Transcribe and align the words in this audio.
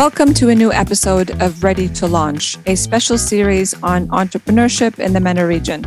Welcome 0.00 0.32
to 0.40 0.48
a 0.48 0.54
new 0.54 0.72
episode 0.72 1.42
of 1.42 1.62
Ready 1.62 1.86
to 1.90 2.06
Launch, 2.06 2.56
a 2.64 2.74
special 2.74 3.18
series 3.18 3.74
on 3.82 4.08
entrepreneurship 4.08 4.98
in 4.98 5.12
the 5.12 5.20
MENA 5.20 5.46
region, 5.46 5.84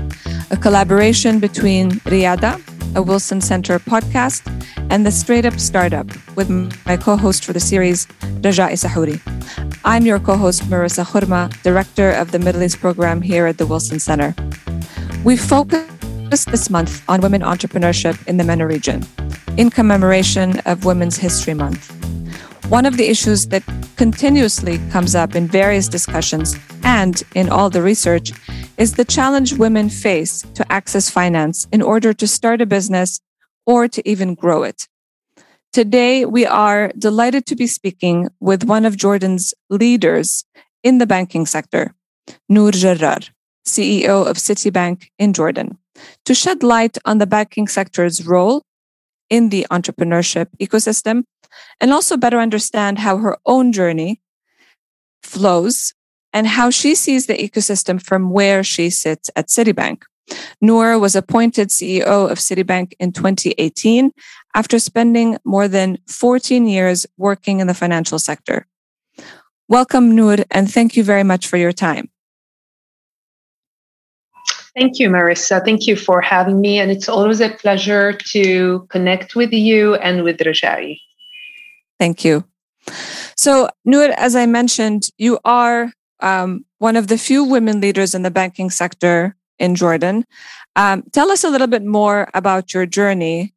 a 0.52 0.56
collaboration 0.56 1.40
between 1.40 1.94
Riada, 2.06 2.62
a 2.96 3.02
Wilson 3.02 3.42
Center 3.42 3.80
podcast, 3.80 4.46
and 4.92 5.04
the 5.04 5.10
Straight 5.10 5.48
Up 5.48 5.60
Startup 5.60 6.06
with 6.36 6.48
my 6.86 6.96
co 6.96 7.18
host 7.18 7.44
for 7.44 7.54
the 7.54 7.60
series, 7.60 8.06
Rajai 8.46 8.78
Sahouri. 8.78 9.20
I'm 9.84 10.06
your 10.06 10.20
co 10.20 10.38
host, 10.38 10.62
Merissa 10.70 11.04
Khurma, 11.04 11.50
Director 11.64 12.12
of 12.12 12.30
the 12.30 12.38
Middle 12.38 12.62
East 12.62 12.80
Program 12.80 13.20
here 13.20 13.48
at 13.48 13.58
the 13.58 13.66
Wilson 13.66 13.98
Center. 13.98 14.36
We 15.24 15.38
focus 15.38 16.46
this 16.46 16.70
month 16.70 17.02
on 17.10 17.22
women 17.22 17.42
entrepreneurship 17.42 18.28
in 18.28 18.38
the 18.38 18.44
MENA 18.44 18.68
region 18.68 19.08
in 19.58 19.72
commemoration 19.72 20.60
of 20.68 20.86
Women's 20.86 21.18
History 21.18 21.56
Month. 21.56 22.03
One 22.74 22.88
of 22.88 22.98
the 22.98 23.08
issues 23.08 23.46
that 23.50 23.62
continuously 23.98 24.80
comes 24.90 25.14
up 25.14 25.36
in 25.36 25.48
various 25.48 25.88
discussions 25.88 26.56
and 26.84 27.22
in 27.36 27.48
all 27.48 27.70
the 27.70 27.84
research 27.84 28.32
is 28.80 28.94
the 28.94 29.06
challenge 29.06 29.54
women 29.54 29.90
face 29.90 30.42
to 30.56 30.66
access 30.72 31.08
finance 31.08 31.68
in 31.72 31.84
order 31.84 32.14
to 32.14 32.26
start 32.26 32.62
a 32.62 32.66
business 32.66 33.22
or 33.68 33.88
to 33.90 34.02
even 34.10 34.34
grow 34.34 34.64
it. 34.64 34.88
Today, 35.72 36.26
we 36.26 36.48
are 36.48 36.92
delighted 36.98 37.46
to 37.46 37.56
be 37.56 37.68
speaking 37.68 38.30
with 38.40 38.64
one 38.64 38.86
of 38.86 38.98
Jordan's 38.98 39.54
leaders 39.70 40.44
in 40.82 40.98
the 40.98 41.06
banking 41.06 41.46
sector, 41.46 41.94
Nour 42.50 42.72
Jarrar, 42.72 43.30
CEO 43.68 44.26
of 44.26 44.38
Citibank 44.38 45.10
in 45.20 45.34
Jordan, 45.34 45.78
to 46.26 46.34
shed 46.34 46.64
light 46.64 46.98
on 47.06 47.20
the 47.20 47.28
banking 47.28 47.68
sector's 47.68 48.26
role 48.26 48.64
in 49.30 49.50
the 49.50 49.68
entrepreneurship 49.70 50.48
ecosystem 50.60 51.26
and 51.80 51.92
also 51.92 52.18
better 52.18 52.40
understand 52.40 53.00
how 53.00 53.18
her 53.18 53.38
own 53.46 53.72
journey 53.72 54.22
flows 55.22 55.94
and 56.34 56.48
how 56.48 56.70
she 56.70 56.96
sees 56.96 57.28
the 57.28 57.38
ecosystem 57.38 58.02
from 58.02 58.32
where 58.32 58.64
she 58.64 58.90
sits 58.90 59.30
at 59.36 59.48
Citibank. 59.48 60.04
Nour 60.62 61.00
was 61.00 61.16
appointed 61.16 61.70
CEO 61.70 62.32
of 62.32 62.38
Citibank 62.38 62.94
in 63.00 63.12
2018 63.12 64.12
after 64.56 64.80
spending 64.80 65.38
more 65.44 65.68
than 65.68 65.98
14 66.08 66.68
years 66.68 67.06
working 67.18 67.60
in 67.60 67.68
the 67.68 67.74
financial 67.74 68.20
sector. 68.20 68.66
Welcome, 69.68 70.16
Nour, 70.16 70.38
and 70.52 70.72
thank 70.72 70.96
you 70.96 71.04
very 71.04 71.24
much 71.24 71.48
for 71.48 71.58
your 71.58 71.72
time. 71.72 72.10
Thank 74.76 74.98
you, 74.98 75.10
Merissa. 75.10 75.64
Thank 75.64 75.86
you 75.86 75.96
for 75.96 76.20
having 76.20 76.60
me. 76.60 76.80
And 76.80 76.90
it's 76.90 77.08
always 77.08 77.42
a 77.42 77.50
pleasure 77.50 78.14
to 78.32 78.88
connect 78.90 79.36
with 79.36 79.54
you 79.54 79.96
and 79.96 80.24
with 80.24 80.40
Rajai. 80.40 80.98
Thank 82.04 82.26
you. 82.26 82.44
So, 83.38 83.70
Nour, 83.86 84.12
as 84.18 84.36
I 84.36 84.46
mentioned, 84.46 85.08
you 85.18 85.40
are 85.46 85.94
um, 86.20 86.66
one 86.80 86.98
of 86.98 87.08
the 87.08 87.18
few 87.18 87.46
women 87.46 87.80
leaders 87.80 88.14
in 88.14 88.24
the 88.24 88.30
banking 88.30 88.70
sector 88.70 89.38
in 89.58 89.74
Jordan. 89.76 90.26
Um, 90.76 91.04
tell 91.14 91.32
us 91.32 91.46
a 91.46 91.50
little 91.50 91.68
bit 91.68 91.86
more 91.86 92.28
about 92.34 92.74
your 92.74 92.86
journey 92.86 93.54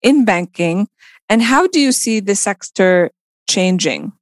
in 0.00 0.24
banking 0.24 0.88
and 1.28 1.42
how 1.42 1.66
do 1.66 1.78
you 1.78 1.92
see 1.92 2.20
the 2.20 2.34
sector 2.34 3.10
changing? 3.46 4.12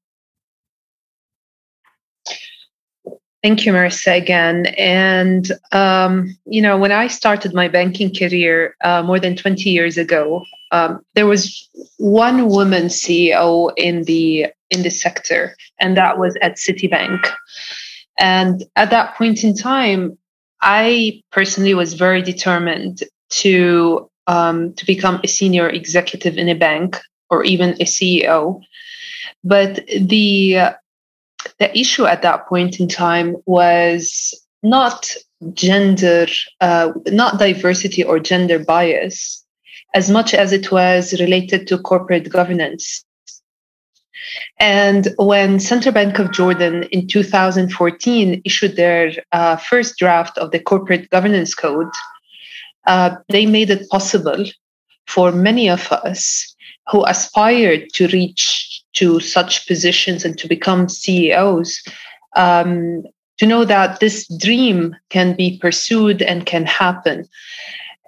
Thank 3.43 3.65
you, 3.65 3.73
Merissa, 3.73 4.17
again. 4.17 4.67
And, 4.79 5.53
um, 5.71 6.37
you 6.45 6.61
know, 6.61 6.77
when 6.77 6.91
I 6.91 7.07
started 7.07 7.55
my 7.55 7.69
banking 7.69 8.13
career 8.13 8.75
uh, 8.83 9.03
more 9.05 9.21
than 9.21 9.37
20 9.37 9.71
years 9.71 9.97
ago, 9.97 10.45
um, 10.73 11.01
there 11.15 11.27
was 11.27 11.69
one 11.99 12.49
woman 12.49 12.85
CEO 12.85 13.73
in 13.77 14.05
the 14.05 14.47
in 14.71 14.83
the 14.83 14.91
sector, 14.91 15.57
and 15.81 15.97
that 15.97 16.19
was 16.19 16.37
at 16.43 16.57
Citibank. 16.57 17.27
And 18.19 18.65
at 18.77 18.91
that 18.91 19.15
point 19.17 19.45
in 19.45 19.57
time, 19.57 20.19
I 20.61 21.23
personally 21.31 21.75
was 21.75 21.95
very 21.95 22.23
determined 22.23 23.05
to 23.31 24.11
um, 24.27 24.75
to 24.75 24.85
become 24.85 25.21
a 25.23 25.29
senior 25.29 25.69
executive 25.69 26.37
in 26.37 26.49
a 26.49 26.55
bank 26.55 26.99
or 27.31 27.45
even 27.45 27.71
a 27.81 27.85
CEO. 27.85 28.61
But 29.45 29.87
the 29.87 30.75
the 31.59 31.77
issue 31.79 32.07
at 32.07 32.23
that 32.23 32.47
point 32.47 32.81
in 32.81 32.89
time 32.89 33.37
was 33.47 34.35
not 34.63 35.15
gender, 35.55 36.27
uh, 36.61 36.93
not 37.07 37.39
diversity 37.39 38.03
or 38.03 38.19
gender 38.19 38.59
bias, 38.59 39.45
as 39.95 40.11
much 40.11 40.35
as 40.35 40.53
it 40.53 40.71
was 40.71 41.19
related 41.21 41.67
to 41.69 41.79
corporate 41.79 42.29
governance. 42.29 43.05
And 44.59 45.09
when 45.17 45.61
Central 45.61 45.95
Bank 45.95 46.19
of 46.19 46.33
Jordan 46.33 46.85
in 46.91 47.07
2014 47.07 48.43
issued 48.45 48.77
their 48.77 49.13
uh, 49.33 49.57
first 49.57 49.97
draft 49.97 50.37
of 50.39 50.51
the 50.51 50.59
corporate 50.59 51.09
governance 51.11 51.55
code, 51.55 51.91
uh, 52.87 53.17
they 53.29 53.47
made 53.47 53.71
it 53.71 53.89
possible 53.91 54.45
for 55.07 55.31
many 55.33 55.69
of 55.71 55.91
us 55.93 56.55
who 56.91 57.05
aspired 57.07 57.89
to 57.95 58.09
reach 58.09 58.68
to 58.99 59.21
such 59.21 59.67
positions 59.67 60.25
and 60.25 60.39
to 60.39 60.49
become 60.49 60.89
CEOs 60.89 61.83
um, 62.37 63.03
to 63.39 63.47
know 63.47 63.65
that 63.65 64.01
this 64.01 64.27
dream 64.39 64.97
can 65.11 65.35
be 65.35 65.59
pursued 65.59 66.23
and 66.23 66.47
can 66.47 66.67
happen 66.67 67.29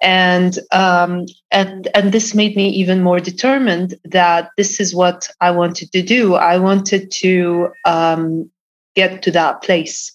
and 0.01 0.57
um, 0.71 1.25
and 1.51 1.87
and 1.93 2.11
this 2.11 2.33
made 2.33 2.55
me 2.55 2.69
even 2.69 3.03
more 3.03 3.19
determined 3.19 3.93
that 4.03 4.49
this 4.57 4.79
is 4.79 4.95
what 4.95 5.29
I 5.39 5.51
wanted 5.51 5.91
to 5.91 6.01
do. 6.01 6.35
I 6.35 6.57
wanted 6.57 7.11
to 7.11 7.69
um, 7.85 8.49
get 8.95 9.21
to 9.23 9.31
that 9.31 9.61
place, 9.61 10.11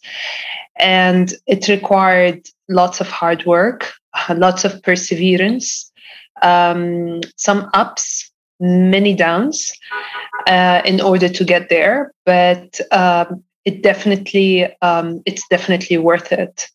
and 0.76 1.32
it 1.46 1.68
required 1.68 2.48
lots 2.68 3.00
of 3.00 3.08
hard 3.08 3.46
work, 3.46 3.92
lots 4.34 4.64
of 4.64 4.82
perseverance, 4.82 5.90
um, 6.42 7.20
some 7.36 7.70
ups, 7.72 8.30
many 8.60 9.14
downs, 9.14 9.72
uh, 10.46 10.82
in 10.84 11.00
order 11.00 11.28
to 11.28 11.44
get 11.44 11.68
there. 11.68 12.12
But 12.24 12.80
um, 12.92 13.42
it 13.64 13.82
definitely 13.82 14.64
um, 14.82 15.22
it's 15.26 15.46
definitely 15.48 15.98
worth 15.98 16.32
it. 16.32 16.68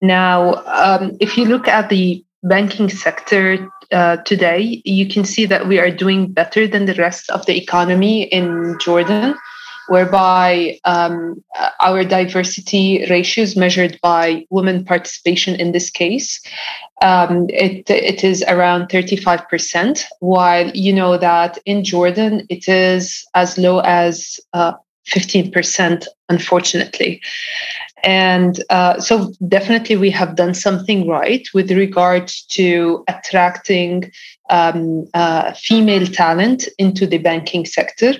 Now, 0.00 0.54
um, 0.66 1.16
if 1.20 1.38
you 1.38 1.44
look 1.44 1.68
at 1.68 1.88
the 1.88 2.24
banking 2.42 2.88
sector 2.88 3.68
uh, 3.92 4.16
today, 4.16 4.82
you 4.84 5.06
can 5.06 5.24
see 5.24 5.46
that 5.46 5.68
we 5.68 5.78
are 5.78 5.90
doing 5.90 6.32
better 6.32 6.66
than 6.66 6.86
the 6.86 6.94
rest 6.94 7.30
of 7.30 7.46
the 7.46 7.56
economy 7.56 8.24
in 8.24 8.76
Jordan, 8.80 9.36
whereby 9.92 10.78
um, 10.86 11.44
our 11.80 12.02
diversity 12.02 13.04
ratios 13.10 13.56
measured 13.56 13.98
by 14.00 14.46
women 14.48 14.82
participation 14.86 15.54
in 15.60 15.72
this 15.72 15.90
case, 15.90 16.40
um, 17.02 17.44
it, 17.50 17.90
it 17.90 18.24
is 18.24 18.42
around 18.48 18.88
35%, 18.88 20.04
while 20.20 20.70
you 20.70 20.94
know 20.94 21.18
that 21.18 21.58
in 21.66 21.84
Jordan 21.84 22.46
it 22.48 22.68
is 22.68 23.26
as 23.34 23.58
low 23.58 23.80
as 23.80 24.40
uh, 24.54 24.72
15%, 25.08 26.06
unfortunately. 26.30 27.20
And 28.02 28.62
uh, 28.68 28.98
so, 28.98 29.32
definitely, 29.46 29.96
we 29.96 30.10
have 30.10 30.34
done 30.34 30.54
something 30.54 31.06
right 31.06 31.46
with 31.54 31.70
regard 31.70 32.28
to 32.50 33.04
attracting 33.08 34.10
um, 34.50 35.06
uh, 35.14 35.52
female 35.52 36.06
talent 36.06 36.68
into 36.78 37.06
the 37.06 37.18
banking 37.18 37.64
sector. 37.64 38.14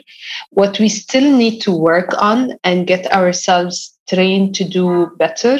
What 0.50 0.78
we 0.78 0.88
still 0.88 1.36
need 1.36 1.60
to 1.62 1.72
work 1.72 2.10
on 2.20 2.58
and 2.62 2.86
get 2.86 3.12
ourselves 3.12 3.98
trained 4.08 4.54
to 4.56 4.64
do 4.64 5.10
better 5.16 5.58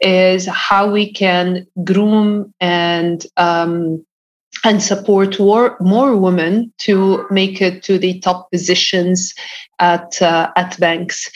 is 0.00 0.46
how 0.46 0.90
we 0.90 1.12
can 1.12 1.66
groom 1.84 2.52
and 2.60 3.24
um, 3.36 4.04
and 4.64 4.82
support 4.82 5.38
more, 5.38 5.76
more 5.80 6.16
women 6.16 6.72
to 6.78 7.26
make 7.30 7.60
it 7.60 7.82
to 7.82 7.98
the 7.98 8.20
top 8.20 8.50
positions 8.50 9.34
at 9.78 10.22
uh, 10.22 10.50
at 10.56 10.78
banks. 10.78 11.30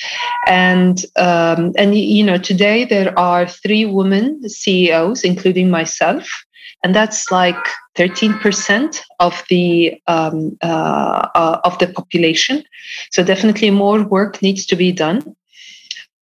And 0.47 1.05
um, 1.17 1.73
and 1.77 1.97
you 1.97 2.25
know 2.25 2.39
today 2.39 2.85
there 2.85 3.19
are 3.19 3.49
three 3.49 3.85
women 3.85 4.49
CEOs 4.49 5.25
including 5.25 5.71
myself 5.71 6.29
and 6.83 6.95
that's 6.95 7.31
like 7.33 7.57
13% 7.97 9.01
of 9.19 9.43
the 9.49 10.01
um, 10.07 10.57
uh, 10.63 11.27
uh, 11.35 11.61
of 11.65 11.79
the 11.79 11.89
population. 11.89 12.63
So 13.11 13.25
definitely 13.25 13.71
more 13.71 14.05
work 14.05 14.41
needs 14.43 14.67
to 14.67 14.77
be 14.77 14.93
done 14.93 15.35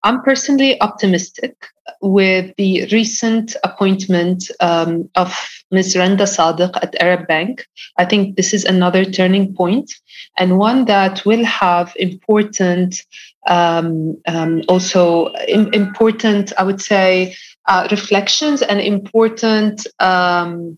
I'm 0.04 0.20
personally 0.22 0.78
optimistic 0.82 1.56
with 2.02 2.54
the 2.56 2.86
recent 2.92 3.56
appointment 3.64 4.50
um, 4.60 5.08
of 5.14 5.34
Ms. 5.70 5.96
Randa 5.96 6.26
Sadik 6.26 6.76
at 6.76 6.94
Arab 7.00 7.26
Bank. 7.26 7.66
I 7.96 8.04
think 8.04 8.36
this 8.36 8.52
is 8.52 8.66
another 8.66 9.06
turning 9.06 9.54
point 9.54 9.90
and 10.36 10.58
one 10.58 10.84
that 10.84 11.24
will 11.24 11.44
have 11.44 11.94
important, 11.96 13.02
um, 13.46 14.20
um, 14.26 14.62
also 14.68 15.28
important, 15.28 16.52
I 16.58 16.64
would 16.64 16.82
say, 16.82 17.34
uh, 17.66 17.88
reflections 17.90 18.60
and 18.60 18.80
important 18.80 19.86
um, 20.00 20.76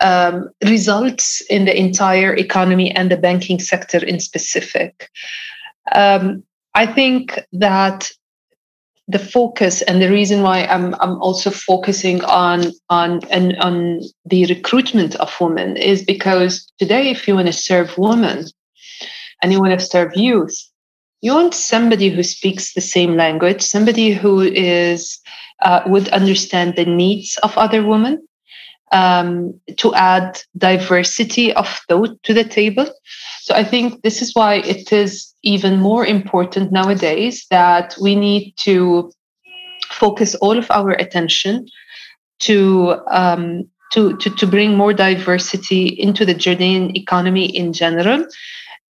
um, 0.00 0.50
results 0.64 1.40
in 1.42 1.66
the 1.66 1.78
entire 1.78 2.34
economy 2.34 2.90
and 2.90 3.12
the 3.12 3.16
banking 3.16 3.60
sector 3.60 4.04
in 4.04 4.18
specific. 4.18 5.08
Um, 5.92 6.42
I 6.74 6.84
think 6.84 7.38
that 7.52 8.10
the 9.08 9.18
focus 9.18 9.82
and 9.82 10.02
the 10.02 10.10
reason 10.10 10.42
why 10.42 10.64
I'm 10.64 10.94
I'm 11.00 11.20
also 11.22 11.50
focusing 11.50 12.24
on 12.24 12.72
on 12.90 13.20
and 13.30 13.56
on 13.58 14.00
the 14.24 14.46
recruitment 14.46 15.14
of 15.16 15.34
women 15.40 15.76
is 15.76 16.04
because 16.04 16.70
today, 16.78 17.10
if 17.10 17.28
you 17.28 17.34
want 17.34 17.46
to 17.46 17.52
serve 17.52 17.96
women 17.96 18.46
and 19.42 19.52
you 19.52 19.60
want 19.60 19.78
to 19.78 19.86
serve 19.86 20.16
youth, 20.16 20.56
you 21.20 21.34
want 21.34 21.54
somebody 21.54 22.08
who 22.08 22.22
speaks 22.22 22.72
the 22.72 22.80
same 22.80 23.16
language, 23.16 23.62
somebody 23.62 24.10
who 24.10 24.40
is 24.40 25.20
uh, 25.62 25.82
would 25.86 26.08
understand 26.08 26.74
the 26.74 26.84
needs 26.84 27.38
of 27.44 27.56
other 27.56 27.86
women, 27.86 28.26
um, 28.92 29.58
to 29.76 29.94
add 29.94 30.40
diversity 30.56 31.52
of 31.52 31.68
thought 31.88 32.22
to 32.22 32.34
the 32.34 32.44
table. 32.44 32.86
So 33.42 33.54
I 33.54 33.64
think 33.64 34.02
this 34.02 34.22
is 34.22 34.34
why 34.34 34.56
it 34.56 34.92
is 34.92 35.32
even 35.42 35.80
more 35.80 36.06
important 36.06 36.72
nowadays 36.72 37.46
that 37.50 37.96
we 38.00 38.14
need 38.14 38.54
to 38.58 39.12
focus 39.90 40.34
all 40.36 40.58
of 40.58 40.70
our 40.70 40.90
attention 40.90 41.66
to 42.40 42.96
um, 43.10 43.68
to, 43.92 44.16
to, 44.16 44.30
to 44.30 44.46
bring 44.46 44.76
more 44.76 44.92
diversity 44.92 45.86
into 45.86 46.24
the 46.24 46.34
Jordanian 46.34 46.96
economy 46.96 47.46
in 47.46 47.72
general 47.72 48.26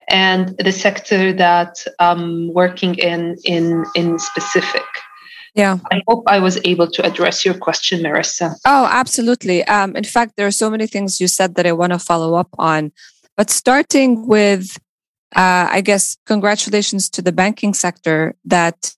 and 0.08 0.56
the 0.58 0.72
sector 0.72 1.32
that 1.32 1.84
I'm 1.98 2.52
working 2.54 2.94
in 2.96 3.36
in 3.44 3.84
in 3.94 4.18
specific. 4.18 4.84
Yeah. 5.56 5.78
I 5.90 6.02
hope 6.06 6.24
I 6.26 6.38
was 6.38 6.60
able 6.64 6.88
to 6.90 7.04
address 7.04 7.44
your 7.44 7.54
question, 7.54 8.02
Merissa. 8.02 8.54
Oh, 8.66 8.86
absolutely. 8.92 9.64
Um, 9.64 9.96
in 9.96 10.04
fact, 10.04 10.34
there 10.36 10.46
are 10.46 10.50
so 10.50 10.68
many 10.68 10.86
things 10.86 11.18
you 11.18 11.28
said 11.28 11.54
that 11.54 11.66
I 11.66 11.72
want 11.72 11.94
to 11.94 11.98
follow 11.98 12.34
up 12.34 12.50
on. 12.58 12.92
But 13.38 13.48
starting 13.48 14.26
with, 14.26 14.76
uh, 15.34 15.68
I 15.72 15.80
guess, 15.80 16.18
congratulations 16.26 17.08
to 17.10 17.22
the 17.22 17.32
banking 17.32 17.72
sector 17.72 18.36
that 18.44 18.94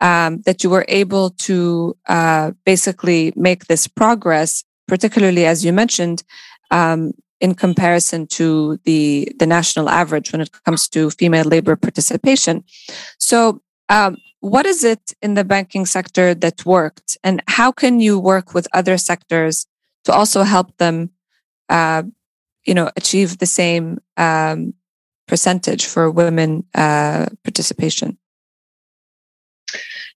um, 0.00 0.42
that 0.42 0.62
you 0.62 0.68
were 0.68 0.84
able 0.88 1.30
to 1.30 1.96
uh, 2.06 2.52
basically 2.66 3.32
make 3.34 3.66
this 3.66 3.86
progress, 3.86 4.62
particularly 4.86 5.46
as 5.46 5.64
you 5.64 5.72
mentioned, 5.72 6.22
um, 6.70 7.12
in 7.40 7.54
comparison 7.54 8.26
to 8.26 8.78
the 8.84 9.32
the 9.38 9.46
national 9.46 9.88
average 9.88 10.32
when 10.32 10.42
it 10.42 10.50
comes 10.64 10.88
to 10.88 11.10
female 11.10 11.46
labor 11.46 11.76
participation. 11.76 12.62
So 13.18 13.62
um, 13.88 14.18
what 14.44 14.66
is 14.66 14.84
it 14.84 15.14
in 15.22 15.32
the 15.32 15.44
banking 15.44 15.86
sector 15.86 16.34
that 16.34 16.66
worked, 16.66 17.16
and 17.24 17.42
how 17.48 17.72
can 17.72 17.98
you 17.98 18.20
work 18.20 18.52
with 18.52 18.68
other 18.74 18.98
sectors 18.98 19.66
to 20.04 20.12
also 20.12 20.42
help 20.42 20.76
them, 20.76 21.08
uh, 21.70 22.02
you 22.66 22.74
know, 22.74 22.90
achieve 22.94 23.38
the 23.38 23.46
same 23.46 23.98
um, 24.18 24.74
percentage 25.26 25.86
for 25.86 26.10
women 26.10 26.62
uh, 26.74 27.24
participation? 27.42 28.18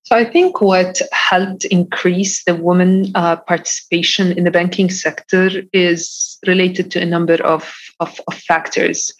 So 0.02 0.14
I 0.14 0.26
think 0.26 0.60
what 0.60 1.00
helped 1.12 1.64
increase 1.64 2.44
the 2.44 2.54
women 2.54 3.12
uh, 3.14 3.36
participation 3.36 4.32
in 4.32 4.44
the 4.44 4.50
banking 4.50 4.90
sector 4.90 5.62
is 5.72 6.38
related 6.46 6.90
to 6.90 7.00
a 7.00 7.06
number 7.06 7.42
of, 7.44 7.74
of, 8.00 8.20
of 8.26 8.34
factors. 8.34 9.12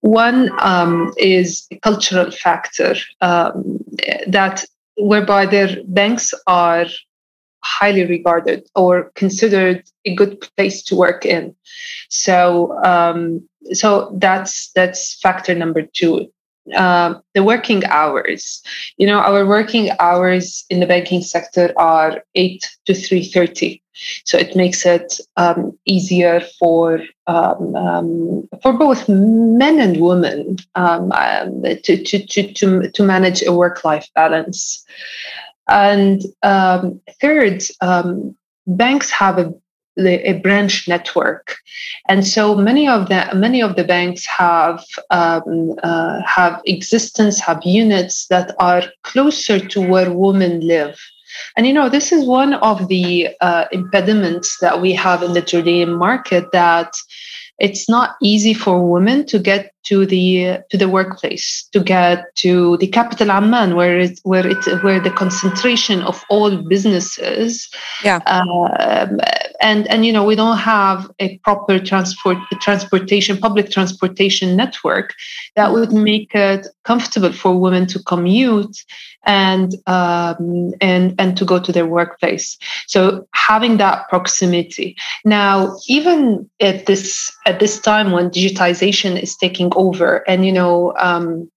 One 0.00 0.50
um, 0.60 1.12
is 1.16 1.66
a 1.70 1.78
cultural 1.80 2.30
factor 2.30 2.94
um, 3.20 3.78
that 4.26 4.64
whereby 4.96 5.46
their 5.46 5.76
banks 5.86 6.34
are 6.46 6.86
highly 7.64 8.04
regarded 8.06 8.68
or 8.74 9.10
considered 9.14 9.82
a 10.04 10.14
good 10.14 10.40
place 10.56 10.82
to 10.84 10.96
work 10.96 11.26
in. 11.26 11.54
So 12.08 12.76
um, 12.84 13.48
so 13.72 14.16
that's 14.18 14.70
that's 14.74 15.18
factor 15.20 15.54
number 15.54 15.82
two 15.82 16.30
uh, 16.74 17.14
the 17.34 17.42
working 17.42 17.84
hours. 17.86 18.62
You 18.96 19.06
know, 19.06 19.18
our 19.18 19.46
working 19.46 19.90
hours 19.98 20.64
in 20.70 20.80
the 20.80 20.86
banking 20.86 21.22
sector 21.22 21.72
are 21.76 22.22
eight 22.34 22.68
to 22.86 22.94
three 22.94 23.24
thirty, 23.24 23.82
so 24.24 24.38
it 24.38 24.56
makes 24.56 24.84
it 24.86 25.20
um, 25.36 25.78
easier 25.84 26.40
for 26.58 27.00
um, 27.26 27.74
um, 27.76 28.48
for 28.62 28.72
both 28.72 29.08
men 29.08 29.80
and 29.80 30.00
women 30.00 30.56
um, 30.74 31.12
um, 31.12 31.62
to, 31.62 32.02
to 32.02 32.26
to 32.26 32.52
to 32.52 32.90
to 32.90 33.02
manage 33.02 33.42
a 33.42 33.52
work 33.52 33.84
life 33.84 34.08
balance. 34.14 34.84
And 35.68 36.22
um, 36.42 37.00
third, 37.20 37.62
banks 38.66 39.10
have 39.10 39.38
a 39.38 39.52
the, 39.98 40.30
a 40.30 40.38
branch 40.38 40.88
network, 40.88 41.56
and 42.08 42.26
so 42.26 42.54
many 42.54 42.88
of 42.88 43.08
the 43.08 43.28
many 43.34 43.60
of 43.60 43.76
the 43.76 43.84
banks 43.84 44.24
have 44.26 44.82
um, 45.10 45.74
uh, 45.82 46.20
have 46.24 46.62
existence, 46.64 47.40
have 47.40 47.60
units 47.64 48.26
that 48.28 48.54
are 48.58 48.84
closer 49.02 49.58
to 49.58 49.80
where 49.80 50.12
women 50.12 50.60
live. 50.60 50.98
And 51.56 51.66
you 51.66 51.72
know, 51.72 51.88
this 51.88 52.12
is 52.12 52.24
one 52.24 52.54
of 52.54 52.88
the 52.88 53.28
uh, 53.40 53.66
impediments 53.72 54.58
that 54.60 54.80
we 54.80 54.92
have 54.94 55.22
in 55.22 55.34
the 55.34 55.42
Jordanian 55.42 55.98
market 55.98 56.50
that 56.52 56.94
it's 57.58 57.88
not 57.88 58.16
easy 58.22 58.54
for 58.54 58.88
women 58.88 59.26
to 59.26 59.38
get 59.38 59.72
to 59.88 60.04
the 60.04 60.58
to 60.70 60.76
the 60.76 60.88
workplace 60.88 61.66
to 61.72 61.80
get 61.80 62.24
to 62.36 62.76
the 62.76 62.86
capital 62.86 63.30
Amman 63.30 63.74
where 63.74 63.98
it 63.98 64.20
where 64.22 64.46
it 64.46 64.62
where 64.82 65.00
the 65.00 65.10
concentration 65.10 66.02
of 66.02 66.22
all 66.28 66.54
businesses 66.58 67.70
yeah. 68.04 68.20
um, 68.26 69.18
and 69.62 69.88
and 69.88 70.04
you 70.04 70.12
know 70.12 70.24
we 70.24 70.36
don't 70.36 70.58
have 70.58 71.10
a 71.20 71.38
proper 71.38 71.78
transport 71.78 72.36
transportation 72.60 73.38
public 73.38 73.70
transportation 73.70 74.56
network 74.56 75.14
that 75.56 75.72
would 75.72 75.92
make 75.92 76.34
it 76.34 76.66
comfortable 76.84 77.32
for 77.32 77.58
women 77.58 77.86
to 77.86 77.98
commute 78.02 78.76
and 79.28 79.74
um, 79.86 80.72
and 80.80 81.14
and 81.18 81.36
to 81.36 81.44
go 81.44 81.58
to 81.58 81.70
their 81.70 81.86
workplace. 81.86 82.58
So 82.86 83.28
having 83.34 83.76
that 83.76 84.08
proximity. 84.08 84.96
Now 85.24 85.76
even 85.86 86.48
at 86.60 86.86
this 86.86 87.30
at 87.46 87.60
this 87.60 87.80
time 87.80 88.10
when 88.12 88.30
digitization 88.30 89.20
is 89.20 89.36
taking 89.36 89.70
over. 89.78 90.28
And 90.28 90.44
you 90.44 90.52
know 90.52 90.94
um, 90.98 91.50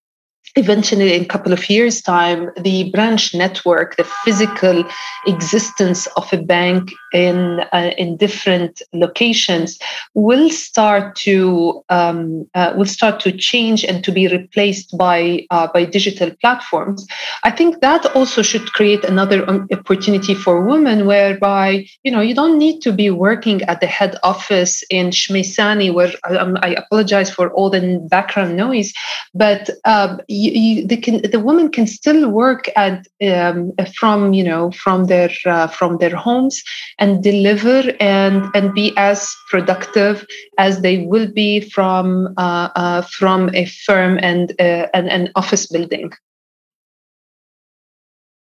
eventually 0.55 1.13
in 1.13 1.23
a 1.23 1.25
couple 1.25 1.53
of 1.53 1.69
years 1.69 2.01
time 2.01 2.49
the 2.61 2.89
branch 2.91 3.33
network 3.33 3.95
the 3.97 4.03
physical 4.25 4.83
existence 5.27 6.07
of 6.17 6.31
a 6.33 6.37
bank 6.37 6.91
in 7.13 7.61
uh, 7.73 7.91
in 7.97 8.17
different 8.17 8.81
locations 8.93 9.79
will 10.13 10.49
start 10.49 11.15
to 11.15 11.83
um, 11.89 12.47
uh, 12.55 12.73
will 12.75 12.85
start 12.85 13.19
to 13.19 13.31
change 13.31 13.83
and 13.83 14.03
to 14.03 14.11
be 14.11 14.27
replaced 14.27 14.97
by 14.97 15.45
uh, 15.51 15.67
by 15.73 15.85
digital 15.85 16.31
platforms. 16.41 17.05
I 17.43 17.51
think 17.51 17.81
that 17.81 18.05
also 18.15 18.41
should 18.41 18.71
create 18.73 19.03
another 19.03 19.45
opportunity 19.71 20.33
for 20.33 20.63
women 20.63 21.05
whereby 21.05 21.85
you 22.03 22.11
know 22.11 22.21
you 22.21 22.33
don't 22.33 22.57
need 22.57 22.81
to 22.81 22.91
be 22.91 23.09
working 23.09 23.61
at 23.63 23.81
the 23.81 23.87
head 23.87 24.17
office 24.23 24.83
in 24.89 25.09
Shmeisani 25.09 25.93
where 25.93 26.13
um, 26.29 26.57
I 26.61 26.75
apologize 26.75 27.29
for 27.29 27.51
all 27.51 27.69
the 27.69 27.81
background 28.09 28.55
noise 28.57 28.93
but 29.33 29.69
um, 29.85 30.19
you, 30.41 30.51
you, 30.51 30.87
they 30.87 30.97
can 30.97 31.21
the 31.21 31.39
women 31.39 31.69
can 31.69 31.87
still 31.87 32.29
work 32.29 32.63
at 32.75 33.07
um, 33.29 33.71
from 33.95 34.33
you 34.33 34.43
know 34.43 34.71
from 34.71 35.05
their 35.05 35.31
uh, 35.45 35.67
from 35.67 35.97
their 35.97 36.15
homes 36.15 36.63
and 36.99 37.23
deliver 37.23 37.83
and 37.99 38.49
and 38.55 38.73
be 38.73 38.93
as 38.97 39.29
productive 39.49 40.25
as 40.57 40.81
they 40.81 41.05
will 41.05 41.29
be 41.31 41.59
from 41.59 42.33
uh, 42.37 42.69
uh, 42.75 43.01
from 43.03 43.53
a 43.53 43.65
firm 43.65 44.19
and 44.21 44.53
uh, 44.59 44.87
and 44.93 45.09
an 45.09 45.29
office 45.35 45.67
building. 45.67 46.11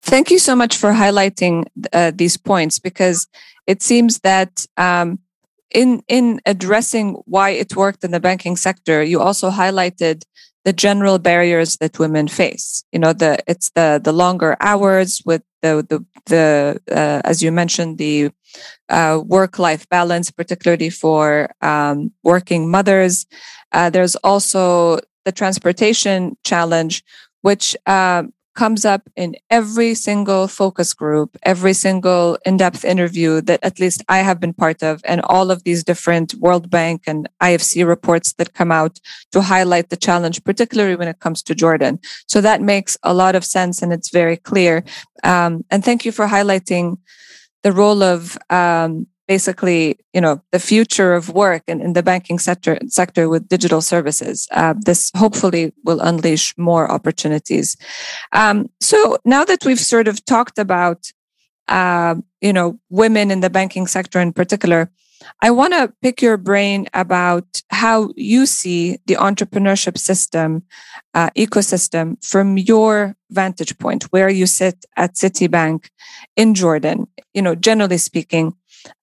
Thank 0.03 0.31
you 0.31 0.39
so 0.39 0.57
much 0.57 0.77
for 0.77 0.93
highlighting 0.93 1.67
uh, 1.93 2.13
these 2.15 2.37
points 2.37 2.79
because 2.79 3.27
it 3.67 3.83
seems 3.83 4.21
that. 4.21 4.67
Um, 4.77 5.19
in 5.73 6.03
in 6.09 6.41
addressing 6.47 7.15
why 7.27 7.51
it 7.51 7.77
worked 7.77 8.03
in 8.03 8.11
the 8.11 8.19
banking 8.19 8.57
sector, 8.57 9.05
you 9.05 9.21
also 9.21 9.51
highlighted 9.51 10.25
the 10.65 10.73
general 10.73 11.19
barriers 11.19 11.77
that 11.79 11.99
women 11.99 12.29
face. 12.29 12.85
You 12.93 12.99
know, 12.99 13.13
the 13.13 13.39
it's 13.47 13.71
the 13.71 14.01
the 14.03 14.13
longer 14.13 14.57
hours 14.61 15.23
with 15.25 15.43
the 15.63 15.87
the 15.89 16.05
the 16.27 16.81
uh, 16.91 17.21
as 17.25 17.43
you 17.43 17.53
mentioned 17.53 17.99
the 17.99 18.31
uh, 18.89 19.21
work 19.25 19.59
life 19.59 19.89
balance, 19.89 20.31
particularly 20.31 20.91
for 20.91 21.51
um, 21.63 22.13
working 22.23 22.71
mothers. 22.71 23.27
Uh, 23.73 23.91
there's 23.91 24.17
also 24.17 24.99
the 25.25 25.33
transportation 25.33 26.37
challenge, 26.45 27.03
which 27.43 27.77
um, 27.87 28.33
comes 28.55 28.85
up 28.85 29.03
in 29.17 29.37
every 29.49 29.95
single 29.95 30.49
focus 30.49 30.93
group, 30.95 31.37
every 31.43 31.73
single 31.73 32.39
in 32.45 32.57
depth 32.57 32.85
interview 32.85 33.41
that 33.43 33.61
at 33.63 33.79
least 33.79 34.03
I 34.09 34.19
have 34.19 34.41
been 34.41 34.53
part 34.53 34.83
of, 34.83 35.01
and 35.05 35.21
all 35.23 35.51
of 35.51 35.65
these 35.65 35.85
different 35.85 36.35
World 36.35 36.71
Bank 36.71 37.03
and 37.07 37.29
IFC 37.43 37.87
reports 37.87 38.33
that 38.35 38.55
come 38.55 38.73
out 38.73 38.99
to 39.33 39.41
highlight 39.41 39.91
the 39.91 39.97
challenge, 39.97 40.43
particularly 40.45 40.97
when 40.97 41.09
it 41.09 41.21
comes 41.21 41.43
to 41.45 41.55
Jordan. 41.55 42.01
So 42.27 42.41
that 42.41 42.61
makes 42.61 42.97
a 43.03 43.15
lot 43.15 43.35
of 43.35 43.45
sense 43.45 43.83
and 43.83 43.93
it's 43.93 44.11
very 44.11 44.37
clear. 44.37 44.85
Um, 45.23 45.65
and 45.71 45.85
thank 45.85 46.05
you 46.05 46.13
for 46.13 46.27
highlighting 46.27 46.99
the 47.63 47.73
role 47.73 48.03
of 48.03 48.39
um, 48.49 49.07
basically, 49.31 49.97
you 50.13 50.21
know, 50.21 50.43
the 50.51 50.59
future 50.59 51.15
of 51.15 51.29
work 51.29 51.63
in, 51.69 51.81
in 51.81 51.93
the 51.93 52.03
banking 52.03 52.37
sector 52.37 52.77
sector 52.89 53.29
with 53.29 53.49
digital 53.49 53.81
services. 53.81 54.49
Uh, 54.51 54.75
this 54.89 55.13
hopefully 55.15 55.73
will 55.85 56.01
unleash 56.01 56.53
more 56.59 56.91
opportunities. 56.91 57.77
Um, 58.33 58.69
so 58.81 58.99
now 59.25 59.45
that 59.45 59.65
we've 59.65 59.79
sort 59.95 60.09
of 60.09 60.17
talked 60.25 60.59
about, 60.59 61.13
uh, 61.69 62.17
you 62.41 62.53
know, 62.53 62.81
women 63.03 63.31
in 63.31 63.39
the 63.39 63.51
banking 63.51 63.87
sector 63.87 64.19
in 64.19 64.33
particular, 64.33 64.91
I 65.41 65.51
want 65.53 65.75
to 65.75 65.93
pick 66.03 66.23
your 66.23 66.37
brain 66.37 66.89
about 66.93 67.63
how 67.71 68.11
you 68.17 68.47
see 68.47 68.99
the 69.07 69.15
entrepreneurship 69.15 69.97
system, 69.97 70.65
uh, 71.15 71.31
ecosystem 71.37 72.17
from 72.25 72.59
your 72.59 73.15
vantage 73.31 73.79
point, 73.79 74.03
where 74.11 74.29
you 74.29 74.47
sit 74.47 74.85
at 74.97 75.15
Citibank 75.15 75.89
in 76.35 76.55
Jordan, 76.55 77.07
you 77.33 77.43
know, 77.43 77.55
generally 77.55 77.99
speaking, 77.99 78.55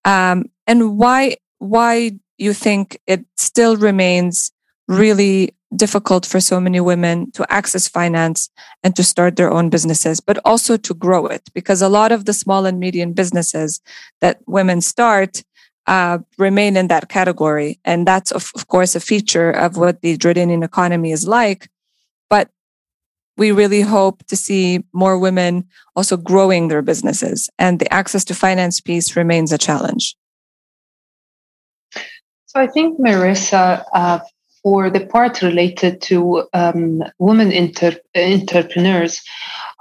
um, 0.06 0.46
and 0.66 0.98
why, 0.98 1.38
why 1.60 2.12
you 2.38 2.54
think 2.54 3.00
it 3.08 3.26
still 3.36 3.78
remains 3.78 4.52
really 4.88 5.54
difficult 5.76 6.26
for 6.26 6.40
so 6.40 6.60
many 6.60 6.80
women 6.80 7.30
to 7.32 7.46
access 7.52 7.88
finance 7.88 8.50
and 8.84 8.96
to 8.96 9.04
start 9.04 9.36
their 9.36 9.52
own 9.52 9.70
businesses, 9.70 10.20
but 10.22 10.40
also 10.46 10.78
to 10.78 10.94
grow 10.94 11.26
it. 11.26 11.50
Because 11.54 11.82
a 11.82 11.90
lot 11.90 12.12
of 12.12 12.26
the 12.26 12.34
small 12.34 12.66
and 12.66 12.80
medium 12.80 13.14
businesses 13.14 13.82
that 14.22 14.40
women 14.48 14.82
start 14.82 15.44
uh, 15.88 16.20
remain 16.38 16.78
in 16.78 16.88
that 16.88 17.10
category. 17.10 17.80
And 17.84 18.08
that's, 18.08 18.32
of, 18.32 18.52
of 18.56 18.68
course, 18.68 18.96
a 18.96 19.00
feature 19.00 19.52
of 19.52 19.78
what 19.78 20.02
the 20.02 20.18
Jordanian 20.18 20.64
economy 20.64 21.12
is 21.12 21.28
like. 21.28 21.70
But 22.30 22.50
we 23.38 23.52
really 23.52 23.82
hope 23.82 24.26
to 24.28 24.36
see 24.36 24.84
more 24.94 25.18
women 25.18 25.66
also 25.96 26.18
growing 26.18 26.68
their 26.68 26.82
businesses. 26.82 27.50
And 27.60 27.80
the 27.80 27.92
access 27.94 28.26
to 28.26 28.36
finance 28.36 28.82
piece 28.82 29.16
remains 29.16 29.52
a 29.52 29.58
challenge. 29.58 30.16
So 32.48 32.60
I 32.60 32.68
think, 32.68 33.00
Merissa, 33.00 33.84
uh, 33.94 34.20
for 34.64 34.90
the 34.90 35.06
part 35.06 35.42
related 35.42 36.02
to 36.02 36.48
um, 36.54 37.04
women 37.20 37.52
inter- 37.52 38.02
entrepreneurs, 38.16 39.22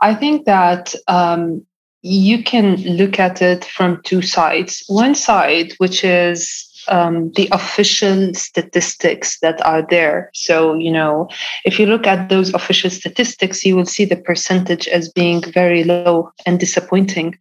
I 0.01 0.15
think 0.15 0.45
that 0.45 0.95
um, 1.09 1.65
you 2.03 2.45
can 2.45 2.77
look 2.83 3.19
at 3.19 3.41
it 3.41 3.65
from 3.65 4.03
two 4.05 4.23
sides. 4.23 4.85
One 4.89 5.15
side, 5.15 5.73
which 5.79 6.05
is 6.05 6.69
um, 6.89 7.31
the 7.33 7.49
official 7.53 8.33
statistics 8.35 9.39
that 9.41 9.65
are 9.65 9.87
there. 9.89 10.31
So, 10.35 10.75
you 10.75 10.91
know, 10.91 11.29
if 11.65 11.79
you 11.79 11.87
look 11.87 12.07
at 12.07 12.29
those 12.29 12.53
official 12.55 12.91
statistics, 12.91 13.65
you 13.65 13.77
will 13.77 13.87
see 13.87 14.05
the 14.05 14.17
percentage 14.17 14.89
as 14.89 15.09
being 15.09 15.43
very 15.43 15.85
low 15.85 16.31
and 16.45 16.59
disappointing. 16.61 17.37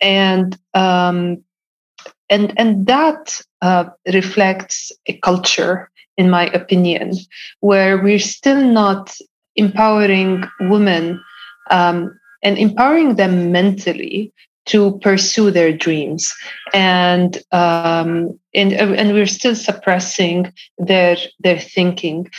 And 0.00 0.58
um, 0.74 1.42
and 2.28 2.52
and 2.56 2.86
that 2.86 3.40
uh, 3.62 3.84
reflects 4.12 4.92
a 5.06 5.14
culture, 5.18 5.90
in 6.16 6.30
my 6.30 6.46
opinion, 6.48 7.12
where 7.60 8.02
we're 8.02 8.18
still 8.18 8.62
not 8.62 9.16
empowering 9.56 10.44
women 10.60 11.22
um, 11.70 12.18
and 12.42 12.58
empowering 12.58 13.16
them 13.16 13.50
mentally 13.52 14.32
to 14.66 14.98
pursue 14.98 15.50
their 15.50 15.72
dreams. 15.72 16.34
And 16.74 17.42
um, 17.52 18.38
and, 18.54 18.72
and 18.72 19.12
we're 19.12 19.26
still 19.26 19.54
suppressing 19.54 20.52
their 20.78 21.16
their 21.40 21.58
thinking 21.58 22.30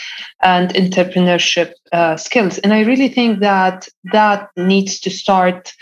and 0.42 0.70
entrepreneurship 0.70 1.72
uh, 1.92 2.16
skills. 2.16 2.58
And 2.58 2.72
i 2.72 2.80
really 2.80 3.08
think 3.08 3.40
that 3.40 3.88
that 4.12 4.48
needs 4.56 5.00
to 5.00 5.10
start 5.10 5.72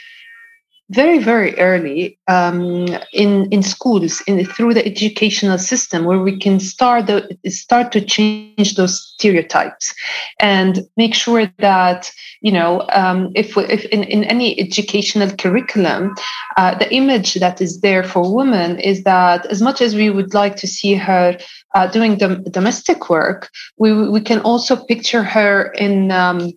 very 0.91 1.19
very 1.19 1.59
early 1.59 2.17
um, 2.29 2.87
in 3.13 3.51
in 3.51 3.63
schools 3.63 4.23
in 4.29 4.45
through 4.45 4.73
the 4.73 4.87
educational 4.87 5.59
system 5.59 6.05
where 6.05 6.21
we 6.21 6.39
can 6.39 6.61
start 6.61 7.07
the, 7.07 7.37
start 7.49 7.91
to 7.91 8.01
change 8.01 8.77
those 8.77 9.01
stereotypes 9.15 9.93
and 10.41 10.87
make 10.97 11.13
sure 11.13 11.51
that 11.59 12.11
you 12.41 12.53
know 12.53 12.87
um, 12.93 13.33
if, 13.35 13.57
if 13.57 13.85
in, 13.87 14.05
in 14.05 14.23
any 14.25 14.59
educational 14.61 15.31
curriculum 15.37 16.15
uh, 16.57 16.77
the 16.79 16.93
image 16.95 17.35
that 17.35 17.61
is 17.61 17.81
there 17.81 18.05
for 18.05 18.33
women 18.33 18.79
is 18.79 19.03
that 19.03 19.45
as 19.47 19.61
much 19.61 19.81
as 19.81 19.97
we 19.97 20.09
would 20.09 20.35
like 20.35 20.55
to 20.55 20.69
see 20.69 20.95
her 20.95 21.37
uh, 21.75 21.89
doing 21.89 22.19
the 22.19 22.37
domestic 22.51 23.11
work 23.11 23.51
we, 23.77 24.09
we 24.09 24.21
can 24.21 24.39
also 24.41 24.77
picture 24.77 25.25
her 25.25 25.73
in 25.73 26.13
um, 26.13 26.53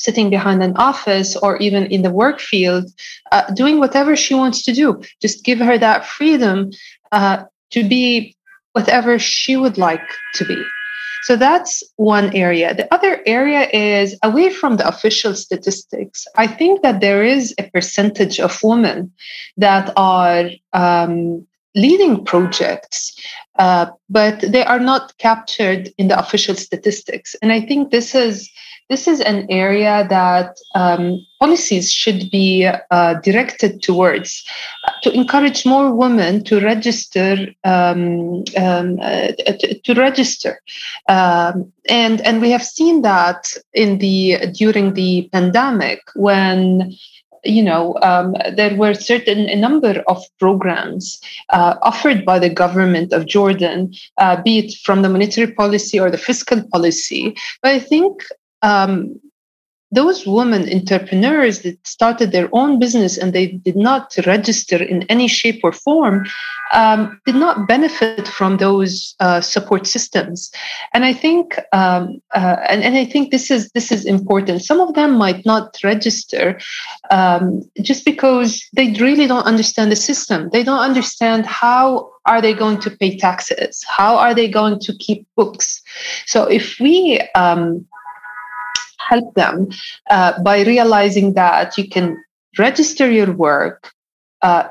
sitting 0.00 0.30
behind 0.30 0.62
an 0.62 0.74
office 0.76 1.36
or 1.36 1.58
even 1.58 1.84
in 1.86 2.00
the 2.02 2.10
work 2.10 2.40
field, 2.40 2.90
uh, 3.32 3.44
doing 3.52 3.78
whatever 3.78 4.16
she 4.16 4.34
wants 4.34 4.64
to 4.64 4.72
do. 4.72 5.00
Just 5.20 5.44
give 5.44 5.58
her 5.58 5.76
that 5.78 6.06
freedom 6.06 6.70
uh, 7.12 7.44
to 7.70 7.86
be 7.86 8.34
whatever 8.72 9.18
she 9.18 9.56
would 9.56 9.76
like 9.76 10.08
to 10.34 10.44
be. 10.46 10.60
So 11.24 11.36
that's 11.36 11.82
one 11.96 12.34
area. 12.34 12.74
The 12.74 12.92
other 12.94 13.20
area 13.26 13.68
is 13.74 14.18
away 14.22 14.48
from 14.48 14.78
the 14.78 14.88
official 14.88 15.34
statistics. 15.34 16.26
I 16.36 16.46
think 16.46 16.80
that 16.80 17.00
there 17.00 17.22
is 17.22 17.54
a 17.58 17.68
percentage 17.70 18.40
of 18.40 18.58
women 18.62 19.12
that 19.58 19.92
are 19.96 20.48
um, 20.72 21.46
leading 21.74 22.24
projects, 22.24 23.16
uh, 23.58 23.86
but 24.08 24.40
they 24.40 24.64
are 24.64 24.80
not 24.80 25.16
captured 25.18 25.90
in 25.98 26.08
the 26.08 26.18
official 26.18 26.54
statistics. 26.54 27.36
And 27.42 27.52
I 27.52 27.60
think 27.60 27.90
this 27.90 28.14
is 28.14 28.50
this 28.90 29.06
is 29.06 29.20
an 29.20 29.46
area 29.48 30.04
that 30.10 30.58
um, 30.74 31.24
policies 31.38 31.92
should 31.92 32.28
be 32.30 32.68
uh, 32.90 33.14
directed 33.22 33.82
towards 33.82 34.44
uh, 34.86 34.90
to 35.04 35.12
encourage 35.12 35.64
more 35.64 35.94
women 35.94 36.42
to 36.44 36.60
register 36.60 37.46
um, 37.62 38.42
um, 38.58 38.98
uh, 39.00 39.28
to, 39.60 39.80
to, 39.84 39.94
register 39.94 40.60
um, 41.08 41.72
and 41.88 42.20
and 42.22 42.40
we 42.40 42.50
have 42.50 42.64
seen 42.64 43.02
that 43.02 43.46
in 43.72 43.98
the 43.98 44.38
during 44.58 44.94
the 44.94 45.28
pandemic 45.32 46.00
when 46.16 46.92
you 47.44 47.62
know, 47.62 47.96
um, 48.02 48.34
there 48.54 48.74
were 48.76 48.94
certain 48.94 49.48
a 49.48 49.56
number 49.56 50.02
of 50.08 50.22
programs 50.38 51.20
uh, 51.50 51.76
offered 51.82 52.24
by 52.24 52.38
the 52.38 52.50
government 52.50 53.12
of 53.12 53.26
Jordan, 53.26 53.92
uh, 54.18 54.40
be 54.42 54.58
it 54.58 54.74
from 54.84 55.02
the 55.02 55.08
monetary 55.08 55.52
policy 55.52 55.98
or 55.98 56.10
the 56.10 56.18
fiscal 56.18 56.62
policy. 56.72 57.36
But 57.62 57.72
I 57.72 57.78
think 57.78 58.22
um, 58.62 59.20
those 59.92 60.26
women 60.26 60.72
entrepreneurs 60.72 61.60
that 61.62 61.84
started 61.86 62.30
their 62.30 62.48
own 62.52 62.78
business 62.78 63.18
and 63.18 63.32
they 63.32 63.48
did 63.48 63.76
not 63.76 64.14
register 64.26 64.80
in 64.82 65.02
any 65.04 65.26
shape 65.26 65.60
or 65.64 65.72
form 65.72 66.26
um, 66.72 67.20
did 67.26 67.34
not 67.34 67.66
benefit 67.66 68.28
from 68.28 68.58
those 68.58 69.16
uh, 69.18 69.40
support 69.40 69.86
systems. 69.86 70.50
And 70.94 71.04
i 71.04 71.12
think 71.12 71.58
um, 71.72 72.20
uh, 72.34 72.56
and, 72.68 72.82
and 72.84 72.96
i 72.96 73.04
think 73.04 73.30
this 73.30 73.50
is 73.50 73.70
this 73.72 73.90
is 73.90 74.04
important. 74.04 74.62
Some 74.62 74.80
of 74.80 74.94
them 74.94 75.16
might 75.16 75.44
not 75.44 75.76
register 75.82 76.58
um, 77.10 77.62
just 77.82 78.04
because 78.04 78.64
they 78.72 78.92
really 78.92 79.26
don't 79.26 79.46
understand 79.46 79.90
the 79.90 79.96
system. 79.96 80.50
They 80.52 80.62
don't 80.62 80.78
understand 80.90 81.46
how 81.46 82.10
are 82.26 82.40
they 82.40 82.54
going 82.54 82.78
to 82.80 82.90
pay 82.90 83.16
taxes? 83.16 83.84
How 83.88 84.16
are 84.16 84.34
they 84.34 84.48
going 84.48 84.78
to 84.80 84.92
keep 84.98 85.26
books? 85.36 85.82
So 86.26 86.44
if 86.44 86.78
we 86.78 87.20
um, 87.34 87.86
help 89.10 89.34
them 89.34 89.68
uh, 90.08 90.40
by 90.42 90.62
realizing 90.62 91.34
that 91.34 91.76
you 91.76 91.88
can 91.88 92.16
register 92.58 93.10
your 93.10 93.32
work, 93.32 93.92
uh, 94.42 94.68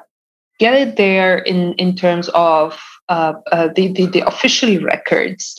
get 0.60 0.74
it 0.74 0.96
there 0.96 1.38
in, 1.38 1.74
in 1.74 1.96
terms 1.96 2.30
of 2.30 2.80
uh, 3.10 3.34
uh 3.52 3.70
the, 3.76 3.92
the, 3.94 4.06
the, 4.06 4.22
official 4.22 4.80
records, 4.82 5.58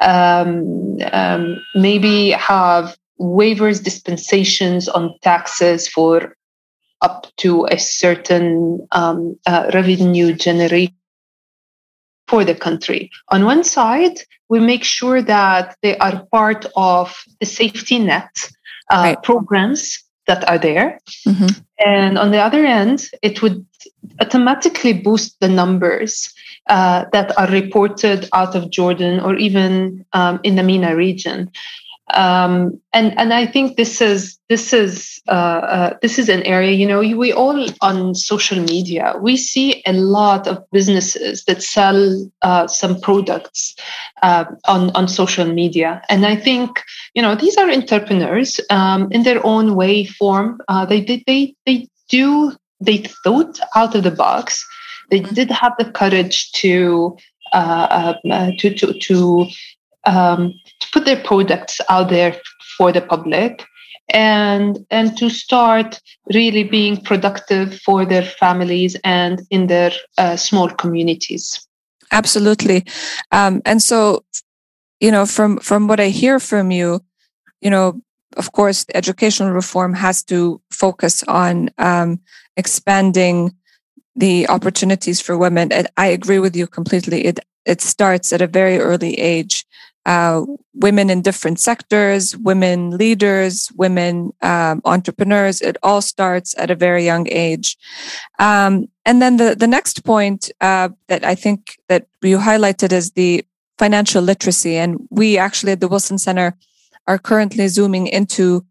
um, 0.00 0.98
um, 1.12 1.56
maybe 1.74 2.30
have 2.30 2.96
waivers, 3.20 3.82
dispensations 3.82 4.88
on 4.88 5.14
taxes 5.22 5.88
for 5.88 6.36
up 7.00 7.26
to 7.36 7.66
a 7.66 7.78
certain 7.78 8.86
um, 8.92 9.36
uh, 9.46 9.68
revenue 9.74 10.32
generation 10.32 11.01
for 12.32 12.44
the 12.46 12.54
country. 12.54 13.10
On 13.28 13.44
one 13.44 13.62
side, 13.62 14.16
we 14.48 14.58
make 14.58 14.84
sure 14.84 15.20
that 15.20 15.76
they 15.82 15.98
are 15.98 16.24
part 16.32 16.64
of 16.76 17.06
the 17.40 17.46
safety 17.46 17.98
net 17.98 18.34
uh, 18.90 19.02
right. 19.04 19.22
programs 19.22 20.02
that 20.26 20.48
are 20.48 20.56
there. 20.58 20.98
Mm-hmm. 21.28 21.52
And 21.84 22.18
on 22.18 22.30
the 22.30 22.38
other 22.38 22.64
end, 22.64 23.10
it 23.20 23.42
would 23.42 23.66
automatically 24.18 24.94
boost 24.94 25.36
the 25.40 25.48
numbers 25.48 26.32
uh, 26.68 27.04
that 27.12 27.36
are 27.38 27.48
reported 27.48 28.30
out 28.32 28.54
of 28.54 28.70
Jordan 28.70 29.20
or 29.20 29.36
even 29.36 30.06
um, 30.14 30.40
in 30.42 30.56
the 30.56 30.62
MENA 30.62 30.96
region 30.96 31.50
um, 32.12 32.80
and 32.92 33.18
and 33.18 33.32
I 33.32 33.46
think 33.46 33.76
this 33.76 34.00
is 34.00 34.38
this 34.48 34.72
is 34.72 35.20
uh, 35.28 35.30
uh, 35.30 35.96
this 36.02 36.18
is 36.18 36.28
an 36.28 36.42
area 36.42 36.72
you 36.72 36.86
know 36.86 37.00
we 37.00 37.32
all 37.32 37.66
on 37.80 38.14
social 38.14 38.60
media 38.60 39.14
we 39.20 39.36
see 39.36 39.82
a 39.86 39.92
lot 39.92 40.46
of 40.46 40.62
businesses 40.70 41.44
that 41.44 41.62
sell 41.62 42.30
uh, 42.42 42.66
some 42.66 43.00
products 43.00 43.74
uh, 44.22 44.44
on 44.66 44.90
on 44.90 45.08
social 45.08 45.46
media. 45.46 46.02
And 46.08 46.26
I 46.26 46.36
think 46.36 46.82
you 47.14 47.22
know 47.22 47.34
these 47.34 47.56
are 47.56 47.70
entrepreneurs 47.70 48.60
um, 48.70 49.10
in 49.10 49.22
their 49.22 49.44
own 49.44 49.74
way 49.74 50.04
form 50.04 50.60
uh, 50.68 50.86
they 50.86 51.00
they 51.00 51.22
they 51.26 51.54
they 51.66 51.88
do 52.08 52.52
they 52.80 52.98
thought 53.24 53.58
out 53.74 53.94
of 53.94 54.02
the 54.02 54.10
box. 54.10 54.66
They 55.10 55.20
did 55.20 55.50
have 55.50 55.72
the 55.78 55.90
courage 55.90 56.52
to 56.52 57.16
uh, 57.52 58.14
uh, 58.30 58.50
to 58.58 58.74
to 58.74 58.92
to, 58.98 59.46
um, 60.04 60.54
to 60.80 60.88
put 60.92 61.04
their 61.04 61.22
products 61.22 61.80
out 61.88 62.08
there 62.08 62.36
for 62.76 62.92
the 62.92 63.00
public 63.00 63.64
and 64.10 64.84
and 64.90 65.16
to 65.16 65.30
start 65.30 66.00
really 66.34 66.64
being 66.64 66.96
productive 67.00 67.80
for 67.80 68.04
their 68.04 68.22
families 68.24 68.96
and 69.04 69.42
in 69.50 69.68
their 69.68 69.92
uh, 70.18 70.36
small 70.36 70.68
communities. 70.68 71.66
Absolutely. 72.10 72.84
Um, 73.30 73.62
and 73.64 73.82
so 73.82 74.24
you 75.00 75.10
know 75.10 75.26
from 75.26 75.58
from 75.58 75.88
what 75.88 76.00
i 76.00 76.08
hear 76.08 76.38
from 76.38 76.70
you 76.70 77.00
you 77.60 77.68
know 77.68 78.00
of 78.36 78.52
course 78.52 78.86
educational 78.94 79.50
reform 79.50 79.92
has 79.92 80.22
to 80.22 80.60
focus 80.70 81.22
on 81.24 81.68
um, 81.78 82.18
expanding 82.56 83.52
the 84.14 84.48
opportunities 84.48 85.20
for 85.20 85.36
women. 85.36 85.72
And 85.72 85.88
i 85.96 86.06
agree 86.06 86.38
with 86.38 86.56
you 86.56 86.66
completely. 86.66 87.24
It 87.26 87.40
it 87.64 87.80
starts 87.80 88.32
at 88.32 88.42
a 88.42 88.46
very 88.46 88.78
early 88.78 89.14
age 89.14 89.66
uh, 90.06 90.42
women 90.74 91.10
in 91.10 91.22
different 91.22 91.60
sectors, 91.60 92.36
women 92.36 92.96
leaders, 92.96 93.70
women 93.76 94.32
um, 94.42 94.80
entrepreneurs. 94.84 95.60
It 95.60 95.76
all 95.82 96.00
starts 96.00 96.54
at 96.58 96.70
a 96.70 96.74
very 96.74 97.04
young 97.04 97.28
age. 97.30 97.76
Um, 98.38 98.88
and 99.04 99.22
then 99.22 99.36
the, 99.36 99.54
the 99.54 99.66
next 99.66 100.04
point 100.04 100.50
uh, 100.60 100.90
that 101.08 101.24
I 101.24 101.34
think 101.34 101.76
that 101.88 102.06
you 102.22 102.38
highlighted 102.38 102.92
is 102.92 103.12
the 103.12 103.44
financial 103.78 104.22
literacy. 104.22 104.76
And 104.76 104.96
we 105.10 105.38
actually 105.38 105.72
at 105.72 105.80
the 105.80 105.88
Wilson 105.88 106.18
Center 106.18 106.56
are 107.06 107.18
currently 107.18 107.68
zooming 107.68 108.06
into 108.06 108.64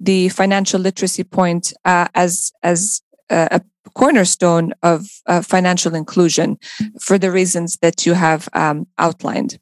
the 0.00 0.28
financial 0.28 0.80
literacy 0.80 1.24
point 1.24 1.72
uh, 1.84 2.06
as 2.14 2.52
as 2.62 3.02
a 3.30 3.60
cornerstone 3.94 4.72
of 4.82 5.06
uh, 5.26 5.42
financial 5.42 5.94
inclusion 5.94 6.58
for 7.00 7.18
the 7.18 7.30
reasons 7.30 7.78
that 7.78 8.06
you 8.06 8.14
have 8.14 8.48
um, 8.52 8.86
outlined. 8.98 9.58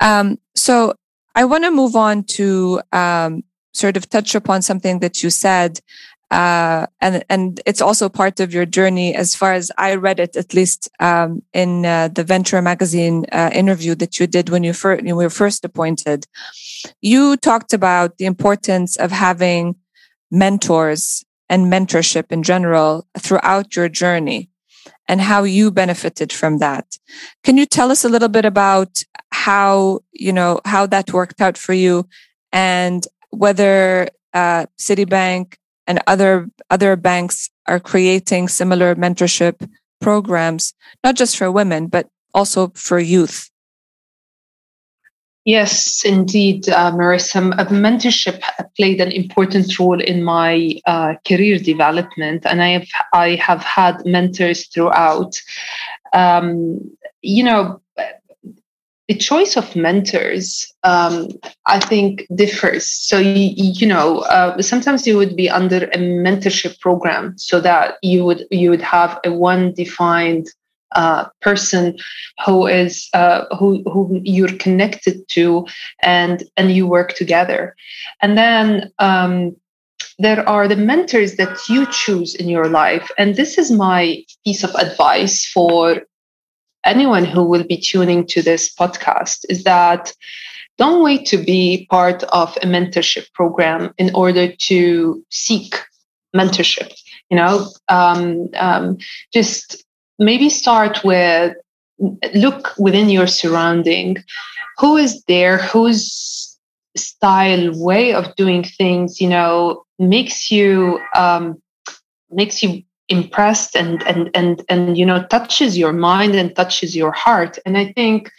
Um, 0.00 0.38
so 0.54 0.94
I 1.34 1.44
want 1.44 1.64
to 1.64 1.70
move 1.70 1.96
on 1.96 2.24
to 2.24 2.80
um, 2.92 3.44
sort 3.72 3.96
of 3.96 4.08
touch 4.08 4.34
upon 4.34 4.62
something 4.62 5.00
that 5.00 5.22
you 5.22 5.30
said. 5.30 5.80
Uh, 6.30 6.86
and 7.00 7.24
and 7.28 7.60
it's 7.66 7.80
also 7.80 8.08
part 8.08 8.40
of 8.40 8.52
your 8.52 8.66
journey, 8.66 9.14
as 9.14 9.36
far 9.36 9.52
as 9.52 9.70
I 9.78 9.94
read 9.94 10.18
it, 10.18 10.36
at 10.36 10.54
least 10.54 10.88
um, 10.98 11.42
in 11.52 11.86
uh, 11.86 12.08
the 12.08 12.24
Venture 12.24 12.60
magazine 12.62 13.26
uh, 13.30 13.50
interview 13.52 13.94
that 13.96 14.18
you 14.18 14.26
did 14.26 14.48
when 14.48 14.64
you, 14.64 14.72
fir- 14.72 15.00
you 15.00 15.14
were 15.14 15.30
first 15.30 15.64
appointed. 15.64 16.26
You 17.00 17.36
talked 17.36 17.72
about 17.72 18.18
the 18.18 18.24
importance 18.24 18.96
of 18.96 19.12
having 19.12 19.76
mentors 20.30 21.24
and 21.48 21.66
mentorship 21.66 22.32
in 22.32 22.42
general 22.42 23.06
throughout 23.18 23.76
your 23.76 23.88
journey 23.88 24.48
and 25.08 25.20
how 25.20 25.44
you 25.44 25.70
benefited 25.70 26.32
from 26.32 26.58
that. 26.58 26.98
Can 27.42 27.56
you 27.56 27.66
tell 27.66 27.90
us 27.90 28.04
a 28.04 28.08
little 28.08 28.28
bit 28.28 28.44
about 28.44 29.02
how, 29.32 30.00
you 30.12 30.32
know, 30.32 30.60
how 30.64 30.86
that 30.86 31.12
worked 31.12 31.40
out 31.40 31.58
for 31.58 31.72
you 31.72 32.08
and 32.52 33.06
whether 33.30 34.08
uh, 34.32 34.66
Citibank 34.78 35.56
and 35.86 36.00
other 36.06 36.48
other 36.70 36.96
banks 36.96 37.50
are 37.66 37.80
creating 37.80 38.48
similar 38.48 38.94
mentorship 38.94 39.68
programs, 40.00 40.72
not 41.02 41.16
just 41.16 41.36
for 41.36 41.50
women, 41.50 41.88
but 41.88 42.08
also 42.32 42.68
for 42.74 42.98
youth? 42.98 43.50
Yes, 45.44 46.04
indeed, 46.06 46.70
uh, 46.70 46.90
Merissa. 46.92 47.52
Mentorship 47.68 48.40
played 48.76 49.00
an 49.00 49.12
important 49.12 49.78
role 49.78 50.00
in 50.00 50.24
my 50.24 50.80
uh, 50.86 51.14
career 51.28 51.58
development, 51.58 52.46
and 52.46 52.62
I 52.62 52.68
have 52.68 52.88
I 53.12 53.34
have 53.36 53.62
had 53.62 54.04
mentors 54.06 54.66
throughout. 54.68 55.38
Um, 56.14 56.80
you 57.20 57.44
know, 57.44 57.82
the 59.08 59.14
choice 59.14 59.56
of 59.56 59.76
mentors, 59.76 60.72
um, 60.82 61.28
I 61.66 61.78
think, 61.78 62.26
differs. 62.34 62.88
So 62.88 63.18
you, 63.18 63.50
you 63.54 63.86
know, 63.86 64.20
uh, 64.20 64.62
sometimes 64.62 65.06
you 65.06 65.18
would 65.18 65.36
be 65.36 65.50
under 65.50 65.84
a 65.84 65.98
mentorship 65.98 66.80
program, 66.80 67.36
so 67.36 67.60
that 67.60 67.96
you 68.00 68.24
would 68.24 68.46
you 68.50 68.70
would 68.70 68.80
have 68.80 69.20
a 69.26 69.32
one 69.32 69.74
defined 69.74 70.46
uh, 70.94 71.26
person 71.40 71.96
who 72.44 72.66
is 72.66 73.08
uh, 73.14 73.44
who 73.56 73.82
who 73.84 74.20
you're 74.24 74.56
connected 74.58 75.26
to 75.28 75.66
and 76.02 76.44
and 76.56 76.72
you 76.72 76.86
work 76.86 77.14
together. 77.14 77.74
And 78.22 78.36
then 78.38 78.92
um, 78.98 79.56
there 80.18 80.48
are 80.48 80.68
the 80.68 80.76
mentors 80.76 81.36
that 81.36 81.58
you 81.68 81.86
choose 81.90 82.34
in 82.34 82.48
your 82.48 82.68
life. 82.68 83.10
And 83.18 83.36
this 83.36 83.58
is 83.58 83.70
my 83.70 84.22
piece 84.44 84.64
of 84.64 84.74
advice 84.74 85.46
for 85.46 86.02
anyone 86.84 87.24
who 87.24 87.42
will 87.42 87.64
be 87.64 87.78
tuning 87.78 88.26
to 88.26 88.42
this 88.42 88.72
podcast 88.74 89.44
is 89.48 89.64
that 89.64 90.12
don't 90.76 91.02
wait 91.02 91.24
to 91.26 91.38
be 91.38 91.86
part 91.90 92.24
of 92.24 92.56
a 92.56 92.66
mentorship 92.66 93.32
program 93.32 93.94
in 93.96 94.14
order 94.14 94.52
to 94.52 95.24
seek 95.30 95.76
mentorship 96.36 96.92
you 97.30 97.36
know? 97.36 97.68
Um, 97.88 98.48
um, 98.56 98.98
just 99.32 99.83
maybe 100.18 100.48
start 100.48 101.04
with 101.04 101.56
look 102.34 102.72
within 102.78 103.08
your 103.08 103.26
surrounding. 103.26 104.16
Who 104.78 104.96
is 104.96 105.22
there? 105.24 105.58
Whose 105.58 106.58
style 106.96 107.70
way 107.82 108.14
of 108.14 108.34
doing 108.36 108.62
things 108.62 109.20
you 109.20 109.28
know 109.28 109.84
makes 109.98 110.50
you 110.50 111.00
um, 111.16 111.60
makes 112.30 112.62
you 112.62 112.82
impressed 113.08 113.76
and 113.76 114.02
and 114.04 114.30
and 114.34 114.64
and 114.68 114.96
you 114.96 115.04
know 115.04 115.24
touches 115.26 115.76
your 115.76 115.92
mind 115.92 116.34
and 116.34 116.54
touches 116.56 116.96
your 116.96 117.12
heart. 117.12 117.58
And 117.66 117.76
i 117.76 117.92
think 117.92 118.30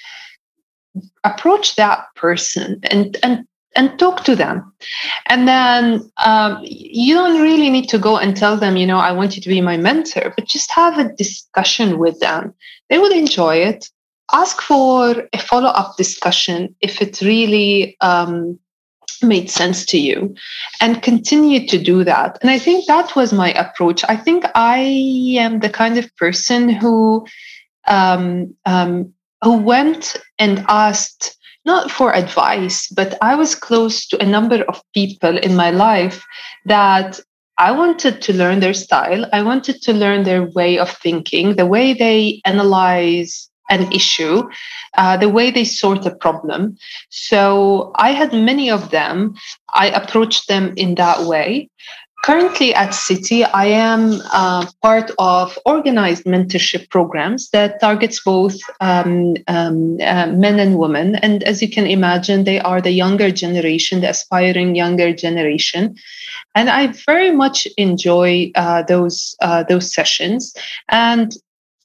approach 1.24 1.76
that 1.76 2.06
person 2.16 2.80
and 2.90 3.18
and 3.24 3.46
and 3.76 3.98
talk 4.00 4.24
to 4.24 4.36
them. 4.36 4.74
And 5.28 5.48
then 5.48 6.10
um, 6.18 6.60
you 6.64 7.16
don't 7.16 7.42
really 7.42 7.70
need 7.70 7.90
to 7.90 8.00
go 8.00 8.18
and 8.18 8.36
tell 8.36 8.58
them, 8.58 8.78
you 8.78 8.88
know, 8.88 8.98
I 8.98 9.12
want 9.12 9.36
you 9.36 9.42
to 9.42 9.50
be 9.50 9.62
my 9.62 9.78
mentor, 9.78 10.34
but 10.36 10.46
just 10.46 10.72
have 10.72 10.98
a 10.98 11.14
discussion 11.14 12.00
with 12.00 12.20
them. 12.20 12.54
They 12.90 12.98
would 12.98 13.12
enjoy 13.12 13.58
it. 13.58 13.90
Ask 14.32 14.62
for 14.62 15.28
a 15.34 15.38
follow 15.38 15.70
up 15.70 15.98
discussion 15.98 16.76
if 16.82 17.02
it 17.02 17.22
really 17.22 17.96
um, 18.02 18.58
made 19.22 19.50
sense 19.50 19.86
to 19.88 20.00
you 20.00 20.36
and 20.82 21.04
continue 21.04 21.68
to 21.68 21.78
do 21.78 22.04
that. 22.04 22.38
And 22.42 22.50
I 22.50 22.60
think 22.60 22.88
that 22.88 23.16
was 23.16 23.34
my 23.34 23.52
approach. 23.54 24.04
I 24.08 24.16
think 24.16 24.46
I 24.56 24.80
am 25.38 25.60
the 25.60 25.70
kind 25.70 25.98
of 25.98 26.16
person 26.16 26.70
who 26.70 27.26
um, 27.88 28.56
um 28.66 29.14
who 29.44 29.58
went 29.58 30.16
and 30.40 30.66
asked 30.68 31.38
not 31.66 31.92
for 31.92 32.14
advice, 32.14 32.88
but 32.90 33.18
I 33.22 33.36
was 33.36 33.56
close 33.56 34.08
to 34.08 34.22
a 34.22 34.26
number 34.26 34.64
of 34.64 34.82
people 34.94 35.38
in 35.38 35.56
my 35.56 35.72
life 35.72 36.26
that 36.66 37.20
I 37.58 37.72
wanted 37.72 38.22
to 38.22 38.34
learn 38.34 38.60
their 38.60 38.74
style. 38.74 39.26
I 39.32 39.42
wanted 39.42 39.82
to 39.84 39.94
learn 39.94 40.24
their 40.24 40.44
way 40.52 40.78
of 40.78 40.92
thinking, 40.92 41.56
the 41.56 41.66
way 41.66 41.94
they 41.94 42.42
analyze 42.46 43.50
an 43.70 43.92
issue, 43.92 44.44
uh, 44.98 45.18
the 45.18 45.30
way 45.30 45.50
they 45.50 45.64
sort 45.64 46.06
a 46.06 46.16
problem. 46.16 46.78
So 47.10 47.92
I 47.96 48.12
had 48.12 48.34
many 48.34 48.70
of 48.70 48.92
them. 48.92 49.36
I 49.74 49.88
approached 49.88 50.48
them 50.48 50.74
in 50.78 50.96
that 50.96 51.22
way. 51.22 51.70
Currently 52.26 52.74
at 52.74 52.90
Citi, 52.90 53.48
I 53.54 53.68
am 53.68 54.20
uh, 54.34 54.66
part 54.82 55.12
of 55.20 55.60
organized 55.64 56.24
mentorship 56.24 56.90
programs 56.90 57.52
that 57.52 57.80
targets 57.80 58.20
both 58.24 58.56
um, 58.82 59.36
um, 59.48 59.98
uh, 60.02 60.26
men 60.34 60.60
and 60.60 60.80
women. 60.80 61.18
And 61.18 61.44
as 61.44 61.62
you 61.62 61.70
can 61.70 61.86
imagine, 61.86 62.44
they 62.44 62.60
are 62.60 62.82
the 62.82 62.90
younger 62.90 63.30
generation, 63.30 64.02
the 64.02 64.10
aspiring 64.10 64.74
younger 64.76 65.14
generation. 65.14 65.98
And 66.56 66.68
I 66.68 66.88
very 67.06 67.30
much 67.30 67.68
enjoy 67.78 68.52
uh, 68.56 68.82
those 68.82 69.36
uh, 69.42 69.62
those 69.62 69.94
sessions. 69.94 70.56
And 70.90 71.32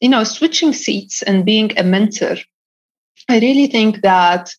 you 0.00 0.08
know, 0.08 0.24
switching 0.24 0.72
seats 0.72 1.20
and 1.20 1.44
being 1.44 1.78
a 1.78 1.82
mentor 1.82 2.36
I 3.30 3.38
really 3.38 3.68
think 3.68 4.00
that 4.00 4.54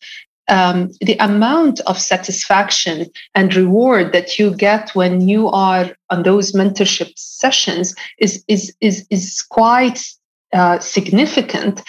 um, 0.51 0.91
the 0.99 1.15
amount 1.19 1.79
of 1.81 1.99
satisfaction 1.99 3.09
and 3.33 3.55
reward 3.55 4.11
that 4.11 4.37
you 4.37 4.53
get 4.53 4.89
when 4.93 5.27
you 5.27 5.47
are 5.47 5.89
on 6.09 6.23
those 6.23 6.51
mentorship 6.51 7.11
sessions 7.15 7.95
is 8.19 8.43
is 8.47 8.75
is 8.81 9.07
is 9.09 9.41
quite 9.49 10.03
uh, 10.53 10.77
significant, 10.79 11.81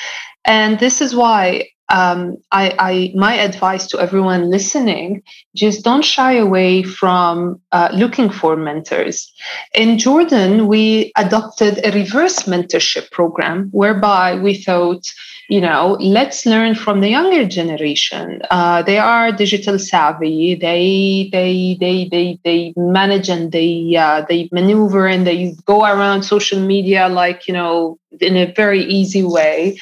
and 0.44 0.78
this 0.78 1.00
is 1.00 1.14
why 1.14 1.68
um, 1.92 2.36
I, 2.50 2.74
I, 2.78 3.12
my 3.14 3.34
advice 3.34 3.86
to 3.88 4.00
everyone 4.00 4.50
listening 4.50 5.22
just 5.54 5.84
don't 5.84 6.04
shy 6.04 6.32
away 6.32 6.82
from 6.82 7.60
uh, 7.70 7.90
looking 7.92 8.30
for 8.30 8.56
mentors 8.56 9.32
in 9.74 9.98
jordan 9.98 10.66
we 10.66 11.12
adopted 11.16 11.84
a 11.84 11.92
reverse 11.92 12.40
mentorship 12.44 13.10
program 13.10 13.68
whereby 13.72 14.34
we 14.34 14.54
thought 14.54 15.04
you 15.52 15.60
know, 15.60 15.98
let's 16.00 16.46
learn 16.46 16.74
from 16.74 17.02
the 17.02 17.10
younger 17.10 17.44
generation. 17.44 18.40
Uh, 18.50 18.80
they 18.80 18.96
are 18.96 19.30
digital 19.32 19.78
savvy. 19.78 20.54
They 20.54 21.28
they 21.30 21.76
they 21.78 22.08
they 22.08 22.38
they 22.42 22.72
manage 22.74 23.28
and 23.28 23.52
they 23.52 23.94
uh, 23.94 24.24
they 24.26 24.48
maneuver 24.50 25.06
and 25.06 25.26
they 25.26 25.54
go 25.66 25.84
around 25.84 26.22
social 26.22 26.58
media 26.58 27.10
like 27.10 27.46
you 27.46 27.52
know 27.52 27.98
in 28.20 28.36
a 28.36 28.50
very 28.52 28.82
easy 28.82 29.22
way. 29.22 29.78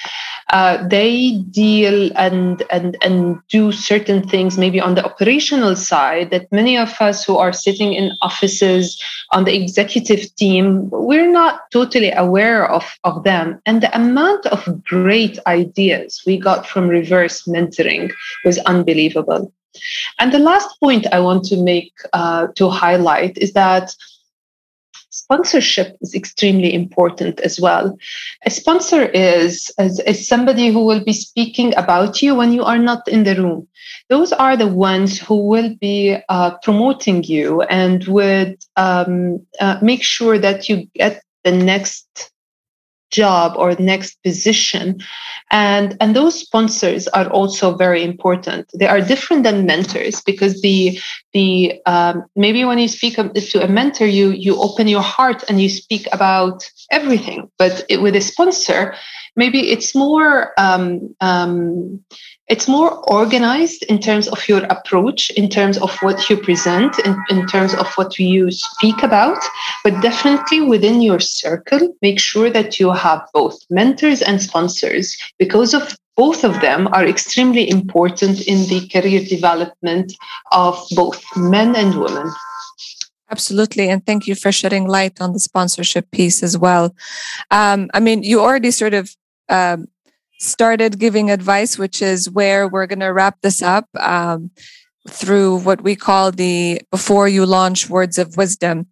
Uh, 0.50 0.84
they 0.88 1.38
deal 1.50 2.10
and 2.16 2.64
and 2.72 2.96
and 3.02 3.38
do 3.48 3.70
certain 3.70 4.26
things 4.26 4.58
maybe 4.58 4.80
on 4.80 4.96
the 4.96 5.04
operational 5.04 5.76
side 5.76 6.30
that 6.30 6.50
many 6.50 6.76
of 6.76 7.00
us 7.00 7.24
who 7.24 7.36
are 7.36 7.52
sitting 7.52 7.92
in 7.94 8.10
offices 8.20 9.00
on 9.30 9.44
the 9.44 9.54
executive 9.54 10.34
team 10.34 10.90
we're 10.90 11.30
not 11.30 11.70
totally 11.70 12.10
aware 12.10 12.68
of 12.68 12.84
of 13.04 13.22
them. 13.22 13.60
And 13.64 13.80
the 13.80 13.94
amount 13.96 14.46
of 14.46 14.82
great 14.84 15.38
ideas 15.46 16.22
we 16.26 16.36
got 16.36 16.66
from 16.66 16.88
reverse 16.88 17.44
mentoring 17.44 18.10
was 18.44 18.58
unbelievable. 18.58 19.52
And 20.18 20.32
the 20.32 20.40
last 20.40 20.68
point 20.80 21.06
i 21.12 21.20
want 21.20 21.44
to 21.44 21.56
make 21.56 21.92
uh, 22.12 22.48
to 22.56 22.68
highlight 22.68 23.38
is 23.38 23.52
that 23.52 23.94
sponsorship 25.22 25.96
is 26.00 26.14
extremely 26.14 26.72
important 26.72 27.40
as 27.40 27.60
well. 27.60 27.96
A 28.46 28.50
sponsor 28.50 29.02
is, 29.04 29.70
is, 29.78 30.00
is, 30.00 30.26
somebody 30.26 30.68
who 30.68 30.84
will 30.84 31.04
be 31.04 31.12
speaking 31.12 31.74
about 31.76 32.22
you 32.22 32.34
when 32.34 32.52
you 32.52 32.64
are 32.64 32.78
not 32.78 33.06
in 33.08 33.24
the 33.24 33.36
room. 33.36 33.68
Those 34.08 34.32
are 34.32 34.56
the 34.56 34.66
ones 34.66 35.18
who 35.18 35.46
will 35.52 35.74
be 35.80 36.16
uh, 36.28 36.50
promoting 36.62 37.24
you 37.24 37.62
and 37.62 38.04
would 38.04 38.56
um, 38.76 39.46
uh, 39.60 39.78
make 39.82 40.02
sure 40.02 40.38
that 40.38 40.68
you 40.68 40.86
get 40.94 41.22
the 41.44 41.52
next 41.52 42.32
job 43.10 43.54
or 43.56 43.74
next 43.74 44.22
position 44.22 45.00
and 45.50 45.96
and 46.00 46.14
those 46.14 46.38
sponsors 46.38 47.08
are 47.08 47.28
also 47.30 47.74
very 47.74 48.04
important 48.04 48.70
they 48.78 48.86
are 48.86 49.00
different 49.00 49.42
than 49.42 49.66
mentors 49.66 50.20
because 50.20 50.62
the 50.62 50.96
the 51.32 51.80
um, 51.86 52.24
maybe 52.34 52.64
when 52.64 52.78
you 52.78 52.88
speak 52.88 53.14
to 53.16 53.64
a 53.64 53.68
mentor 53.68 54.06
you 54.06 54.30
you 54.30 54.60
open 54.60 54.88
your 54.88 55.02
heart 55.02 55.44
and 55.48 55.60
you 55.60 55.68
speak 55.68 56.06
about 56.12 56.68
everything. 56.90 57.50
But 57.58 57.84
it, 57.88 58.02
with 58.02 58.16
a 58.16 58.20
sponsor 58.20 58.94
maybe 59.36 59.70
it's 59.70 59.94
more 59.94 60.52
um, 60.58 61.14
um, 61.20 62.02
it's 62.48 62.66
more 62.66 62.90
organized 63.08 63.84
in 63.84 64.00
terms 64.00 64.26
of 64.28 64.48
your 64.48 64.64
approach 64.64 65.30
in 65.30 65.48
terms 65.48 65.78
of 65.78 65.96
what 65.98 66.28
you 66.28 66.36
present 66.36 66.98
in, 66.98 67.16
in 67.30 67.46
terms 67.46 67.74
of 67.74 67.86
what 67.94 68.18
you 68.18 68.50
speak 68.50 69.04
about. 69.04 69.38
But 69.84 70.00
definitely 70.02 70.60
within 70.62 71.00
your 71.00 71.20
circle 71.20 71.94
make 72.02 72.18
sure 72.18 72.50
that 72.50 72.80
you 72.80 72.90
have 72.92 73.22
both 73.32 73.56
mentors 73.70 74.20
and 74.22 74.42
sponsors 74.42 75.16
because 75.38 75.74
of 75.74 75.96
both 76.22 76.44
of 76.44 76.54
them 76.60 76.80
are 76.96 77.06
extremely 77.14 77.64
important 77.78 78.36
in 78.52 78.58
the 78.70 78.80
career 78.94 79.22
development 79.36 80.08
of 80.52 80.74
both 81.00 81.20
men 81.36 81.74
and 81.82 81.92
women 82.04 82.28
Absolutely. 83.30 83.88
And 83.88 84.04
thank 84.04 84.26
you 84.26 84.34
for 84.34 84.50
shedding 84.50 84.88
light 84.88 85.20
on 85.20 85.32
the 85.32 85.38
sponsorship 85.38 86.10
piece 86.10 86.42
as 86.42 86.58
well. 86.58 86.94
Um, 87.50 87.88
I 87.94 88.00
mean, 88.00 88.24
you 88.24 88.40
already 88.40 88.72
sort 88.72 88.92
of 88.92 89.14
um, 89.48 89.86
started 90.40 90.98
giving 90.98 91.30
advice, 91.30 91.78
which 91.78 92.02
is 92.02 92.28
where 92.28 92.66
we're 92.66 92.86
going 92.86 93.06
to 93.06 93.12
wrap 93.12 93.40
this 93.40 93.62
up 93.62 93.86
um, 94.00 94.50
through 95.08 95.60
what 95.60 95.80
we 95.82 95.94
call 95.94 96.32
the 96.32 96.80
before 96.90 97.28
you 97.28 97.46
launch 97.46 97.88
words 97.88 98.18
of 98.18 98.36
wisdom. 98.36 98.88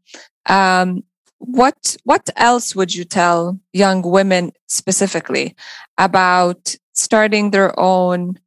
Um, 0.46 1.02
what 1.38 1.96
what 2.04 2.28
else 2.36 2.74
would 2.74 2.94
you 2.94 3.04
tell 3.04 3.58
young 3.72 4.02
women 4.02 4.52
specifically 4.66 5.54
about 5.96 6.74
starting 6.94 7.50
their 7.50 7.78
own 7.78 8.38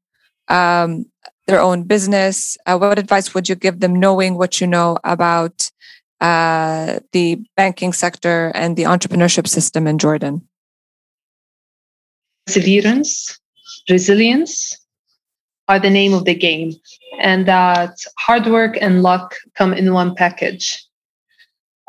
um, 0.47 1.05
their 1.47 1.61
own 1.61 1.83
business? 1.83 2.57
Uh, 2.65 2.77
what 2.77 2.99
advice 2.99 3.33
would 3.33 3.49
you 3.49 3.55
give 3.55 3.79
them, 3.79 3.95
knowing 3.95 4.37
what 4.37 4.61
you 4.61 4.67
know 4.67 4.97
about 5.03 5.71
uh, 6.19 6.99
the 7.13 7.39
banking 7.55 7.93
sector 7.93 8.51
and 8.53 8.77
the 8.77 8.83
entrepreneurship 8.83 9.47
system 9.47 9.87
in 9.87 9.97
Jordan? 9.97 10.47
perseverance, 12.51 13.39
resilience 13.89 14.77
are 15.67 15.79
the 15.79 15.89
name 15.89 16.13
of 16.13 16.25
the 16.25 16.35
game, 16.35 16.73
and 17.19 17.45
that 17.45 17.97
hard 18.19 18.45
work 18.47 18.77
and 18.81 19.03
luck 19.03 19.35
come 19.55 19.73
in 19.73 19.93
one 19.93 20.15
package. 20.15 20.85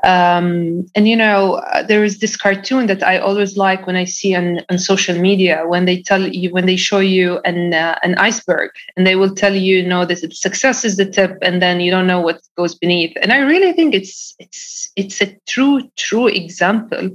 Um, 0.05 0.85
and 0.97 1.07
you 1.07 1.17
know, 1.17 1.55
uh, 1.55 1.85
there 1.85 2.03
is 2.03 2.19
this 2.19 2.37
cartoon 2.37 2.87
that 2.87 3.05
I 3.05 3.19
always 3.19 3.57
like 3.57 3.87
when 3.87 3.95
I 3.95 4.05
see 4.05 4.35
on, 4.35 4.61
on 4.69 4.79
social 4.79 5.17
media 5.17 5.65
when 5.67 5.85
they 5.85 6.03
tell 6.03 6.27
you 6.27 6.51
when 6.51 6.67
they 6.67 6.77
show 6.77 6.99
you 6.99 7.39
an 7.45 7.73
uh, 7.73 7.99
an 8.03 8.17
iceberg 8.17 8.71
and 8.97 9.07
they 9.07 9.15
will 9.15 9.33
tell 9.33 9.55
you, 9.55 9.77
you 9.79 9.87
know, 9.87 10.05
this 10.05 10.25
success 10.33 10.85
is 10.85 10.97
the 10.97 11.07
tip, 11.07 11.39
and 11.43 11.63
then 11.63 11.81
you 11.81 11.91
don't 11.91 12.09
know 12.09 12.21
what 12.21 12.41
goes 12.57 12.75
beneath. 12.75 13.17
And 13.23 13.33
I 13.33 13.39
really 13.39 13.73
think 13.73 13.95
it's 13.95 14.35
it's 14.41 14.91
it's 14.97 15.21
a 15.21 15.37
true 15.47 15.89
true 15.97 16.27
example 16.27 17.11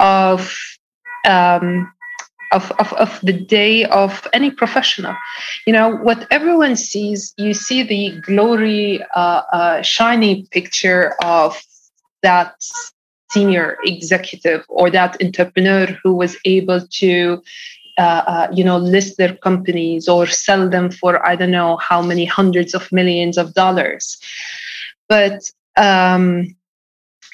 of 0.00 0.56
um, 1.28 1.92
of, 2.52 2.70
of, 2.78 2.92
of 2.94 3.20
the 3.22 3.32
day 3.32 3.84
of 3.86 4.26
any 4.32 4.50
professional. 4.50 5.14
You 5.66 5.72
know, 5.72 5.96
what 5.96 6.26
everyone 6.30 6.76
sees, 6.76 7.34
you 7.36 7.52
see 7.52 7.82
the 7.82 8.20
glory, 8.20 9.04
uh, 9.14 9.42
uh, 9.52 9.82
shiny 9.82 10.46
picture 10.52 11.14
of 11.22 11.60
that 12.24 12.54
senior 13.30 13.76
executive 13.84 14.64
or 14.68 14.90
that 14.90 15.16
entrepreneur 15.22 15.86
who 16.02 16.14
was 16.14 16.36
able 16.44 16.80
to 17.02 17.42
uh, 17.98 18.22
uh, 18.32 18.48
you 18.52 18.64
know 18.64 18.78
list 18.78 19.16
their 19.18 19.34
companies 19.36 20.08
or 20.08 20.26
sell 20.26 20.68
them 20.68 20.90
for 20.90 21.12
i 21.24 21.36
don't 21.36 21.56
know 21.60 21.76
how 21.76 22.02
many 22.02 22.24
hundreds 22.24 22.74
of 22.74 22.90
millions 22.90 23.38
of 23.38 23.54
dollars. 23.54 24.18
But 25.08 25.38
um, 25.76 26.56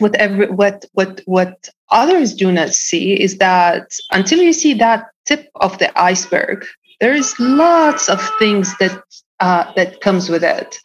what 0.00 0.14
every 0.16 0.48
what 0.50 0.84
what 0.92 1.20
what 1.26 1.68
others 1.90 2.34
do 2.34 2.50
not 2.52 2.70
see 2.74 3.20
is 3.26 3.38
that 3.38 3.86
until 4.10 4.40
you 4.40 4.52
see 4.52 4.74
that 4.74 5.06
tip 5.26 5.48
of 5.56 5.78
the 5.78 5.90
iceberg 6.00 6.64
there's 7.00 7.38
lots 7.40 8.08
of 8.08 8.20
things 8.38 8.76
that 8.78 9.02
uh, 9.40 9.72
that 9.76 10.00
comes 10.00 10.28
with 10.28 10.44
it. 10.44 10.78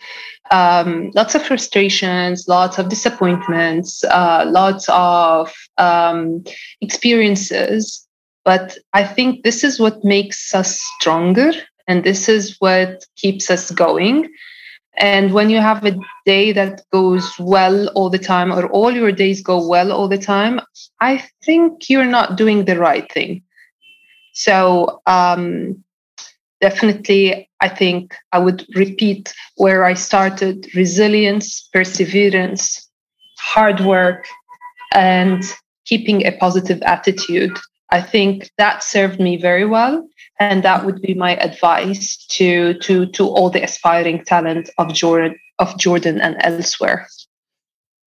Um, 0.51 1.11
lots 1.15 1.33
of 1.33 1.41
frustrations 1.41 2.47
lots 2.47 2.77
of 2.77 2.89
disappointments 2.89 4.03
uh, 4.03 4.45
lots 4.47 4.87
of 4.89 5.51
um, 5.77 6.43
experiences. 6.81 8.01
But 8.43 8.77
i 8.93 9.03
think 9.03 9.43
this 9.43 9.63
is 9.63 9.79
what 9.79 10.03
makes 10.03 10.53
us 10.53 10.79
stronger 10.99 11.51
and 11.87 12.03
this 12.03 12.27
is 12.27 12.55
what 12.59 13.05
keeps 13.15 13.49
us 13.49 13.71
going. 13.71 14.29
And 14.97 15.33
when 15.33 15.49
you 15.49 15.59
have 15.59 15.85
a 15.85 15.97
day 16.25 16.51
that 16.53 16.81
goes 16.91 17.29
well 17.37 17.89
all 17.89 18.09
the 18.09 18.19
time, 18.19 18.51
or 18.51 18.67
all 18.67 18.91
your 18.91 19.11
days 19.11 19.41
go 19.41 19.65
well 19.65 19.91
all 19.91 20.07
the 20.07 20.17
time, 20.17 20.61
I 21.01 21.23
think 21.43 21.89
you're 21.89 22.05
not 22.05 22.37
doing 22.37 22.65
the 22.65 22.79
right 22.79 23.11
thing. 23.11 23.43
So, 24.33 25.01
um, 25.05 25.83
definitely, 26.61 27.49
I 27.61 27.69
think 27.69 28.15
I 28.31 28.39
would 28.39 28.65
repeat 28.75 29.33
where 29.57 29.83
I 29.85 29.93
started 29.93 30.67
resilience, 30.75 31.67
perseverance, 31.73 32.89
hard 33.37 33.81
work, 33.81 34.25
and 34.93 35.43
keeping 35.85 36.25
a 36.25 36.31
positive 36.31 36.81
attitude. 36.83 37.57
I 37.91 38.01
think 38.01 38.49
that 38.57 38.83
served 38.83 39.19
me 39.19 39.37
very 39.37 39.65
well 39.65 40.07
and 40.39 40.63
that 40.63 40.85
would 40.85 41.01
be 41.01 41.13
my 41.13 41.35
advice 41.37 42.17
to 42.27 42.73
to 42.79 43.05
to 43.07 43.27
all 43.27 43.49
the 43.49 43.63
aspiring 43.63 44.23
talent 44.25 44.69
of 44.77 44.93
Jordan 44.93 45.35
of 45.59 45.77
Jordan 45.77 46.19
and 46.19 46.35
elsewhere. 46.41 47.07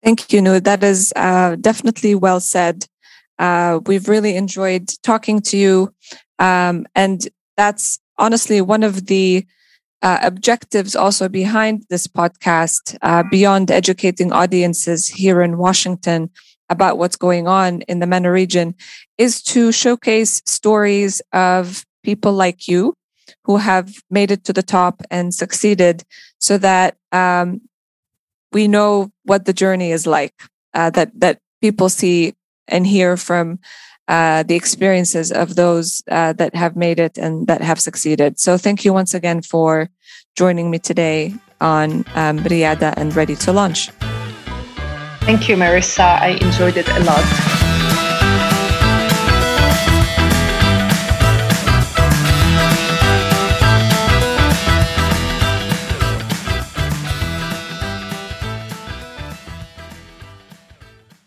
Thank 0.03 0.31
you, 0.31 0.41
Nour. 0.41 0.59
That 0.59 0.83
is 0.83 1.11
uh, 1.15 1.55
definitely 1.59 2.15
well 2.15 2.39
said. 2.39 2.85
Uh, 3.37 3.79
we've 3.85 4.07
really 4.07 4.35
enjoyed 4.35 4.89
talking 5.03 5.41
to 5.41 5.57
you, 5.57 5.93
um, 6.37 6.85
and 6.95 7.27
that's 7.57 7.99
honestly 8.19 8.61
one 8.61 8.83
of 8.83 9.07
the 9.07 9.45
uh, 10.01 10.19
objectives 10.21 10.95
also 10.95 11.27
behind 11.27 11.83
this 11.89 12.07
podcast, 12.07 12.97
uh, 13.01 13.23
beyond 13.29 13.71
educating 13.71 14.31
audiences 14.31 15.07
here 15.07 15.41
in 15.41 15.57
Washington 15.57 16.29
about 16.69 16.97
what's 16.97 17.15
going 17.17 17.47
on 17.47 17.81
in 17.81 17.99
the 17.99 18.07
MENA 18.07 18.31
region, 18.31 18.75
is 19.17 19.41
to 19.41 19.71
showcase 19.71 20.41
stories 20.45 21.21
of 21.33 21.85
people 22.03 22.31
like 22.31 22.67
you 22.67 22.93
who 23.43 23.57
have 23.57 23.95
made 24.09 24.31
it 24.31 24.43
to 24.45 24.53
the 24.53 24.63
top 24.63 25.01
and 25.09 25.33
succeeded 25.33 26.03
so 26.39 26.57
that 26.57 26.95
um, 27.11 27.61
we 28.51 28.67
know 28.67 29.11
what 29.23 29.45
the 29.45 29.53
journey 29.53 29.91
is 29.91 30.07
like 30.07 30.33
uh, 30.73 30.89
that 30.91 31.11
that 31.19 31.39
people 31.61 31.89
see 31.89 32.33
and 32.67 32.87
hear 32.87 33.17
from 33.17 33.59
uh, 34.09 34.43
the 34.43 34.55
experiences 34.55 35.31
of 35.31 35.55
those 35.55 36.01
uh, 36.09 36.33
that 36.33 36.55
have 36.55 36.75
made 36.75 36.99
it 36.99 37.17
and 37.17 37.47
that 37.47 37.61
have 37.61 37.79
succeeded. 37.79 38.39
So 38.39 38.57
thank 38.57 38.83
you 38.83 38.91
once 38.91 39.13
again 39.13 39.41
for 39.41 39.89
joining 40.35 40.71
me 40.71 40.79
today 40.79 41.35
on 41.61 42.03
um, 42.15 42.39
Riada 42.39 42.93
and 42.97 43.15
Ready 43.15 43.35
to 43.37 43.53
Launch. 43.53 43.91
Thank 45.21 45.47
you, 45.47 45.55
Merissa. 45.55 46.19
I 46.19 46.39
enjoyed 46.41 46.75
it 46.75 46.89
a 46.89 46.99
lot. 47.03 47.58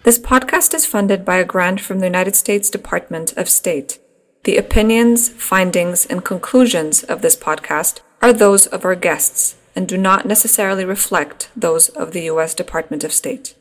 This 0.05 0.19
podcast 0.19 0.75
is 0.75 0.85
funded 0.85 1.25
by 1.25 1.37
a 1.37 1.45
grant 1.45 1.81
from 1.81 2.01
the 2.01 2.07
United 2.07 2.35
States 2.35 2.69
Department 2.69 3.37
of 3.37 3.49
State. 3.49 4.01
The 4.43 4.57
opinions, 4.57 5.29
findings, 5.29 6.07
and 6.07 6.25
conclusions 6.25 7.05
of 7.05 7.23
this 7.23 7.37
podcast 7.37 8.01
are 8.21 8.33
those 8.33 8.67
of 8.67 8.85
our 8.85 8.97
guests 8.97 9.55
and 9.77 9.87
do 9.87 9.97
not 9.97 10.27
necessarily 10.27 10.85
reflect 10.85 11.51
those 11.55 11.89
of 11.91 12.11
the 12.11 12.23
U.S. 12.23 12.53
Department 12.53 13.05
of 13.05 13.13
State. 13.13 13.55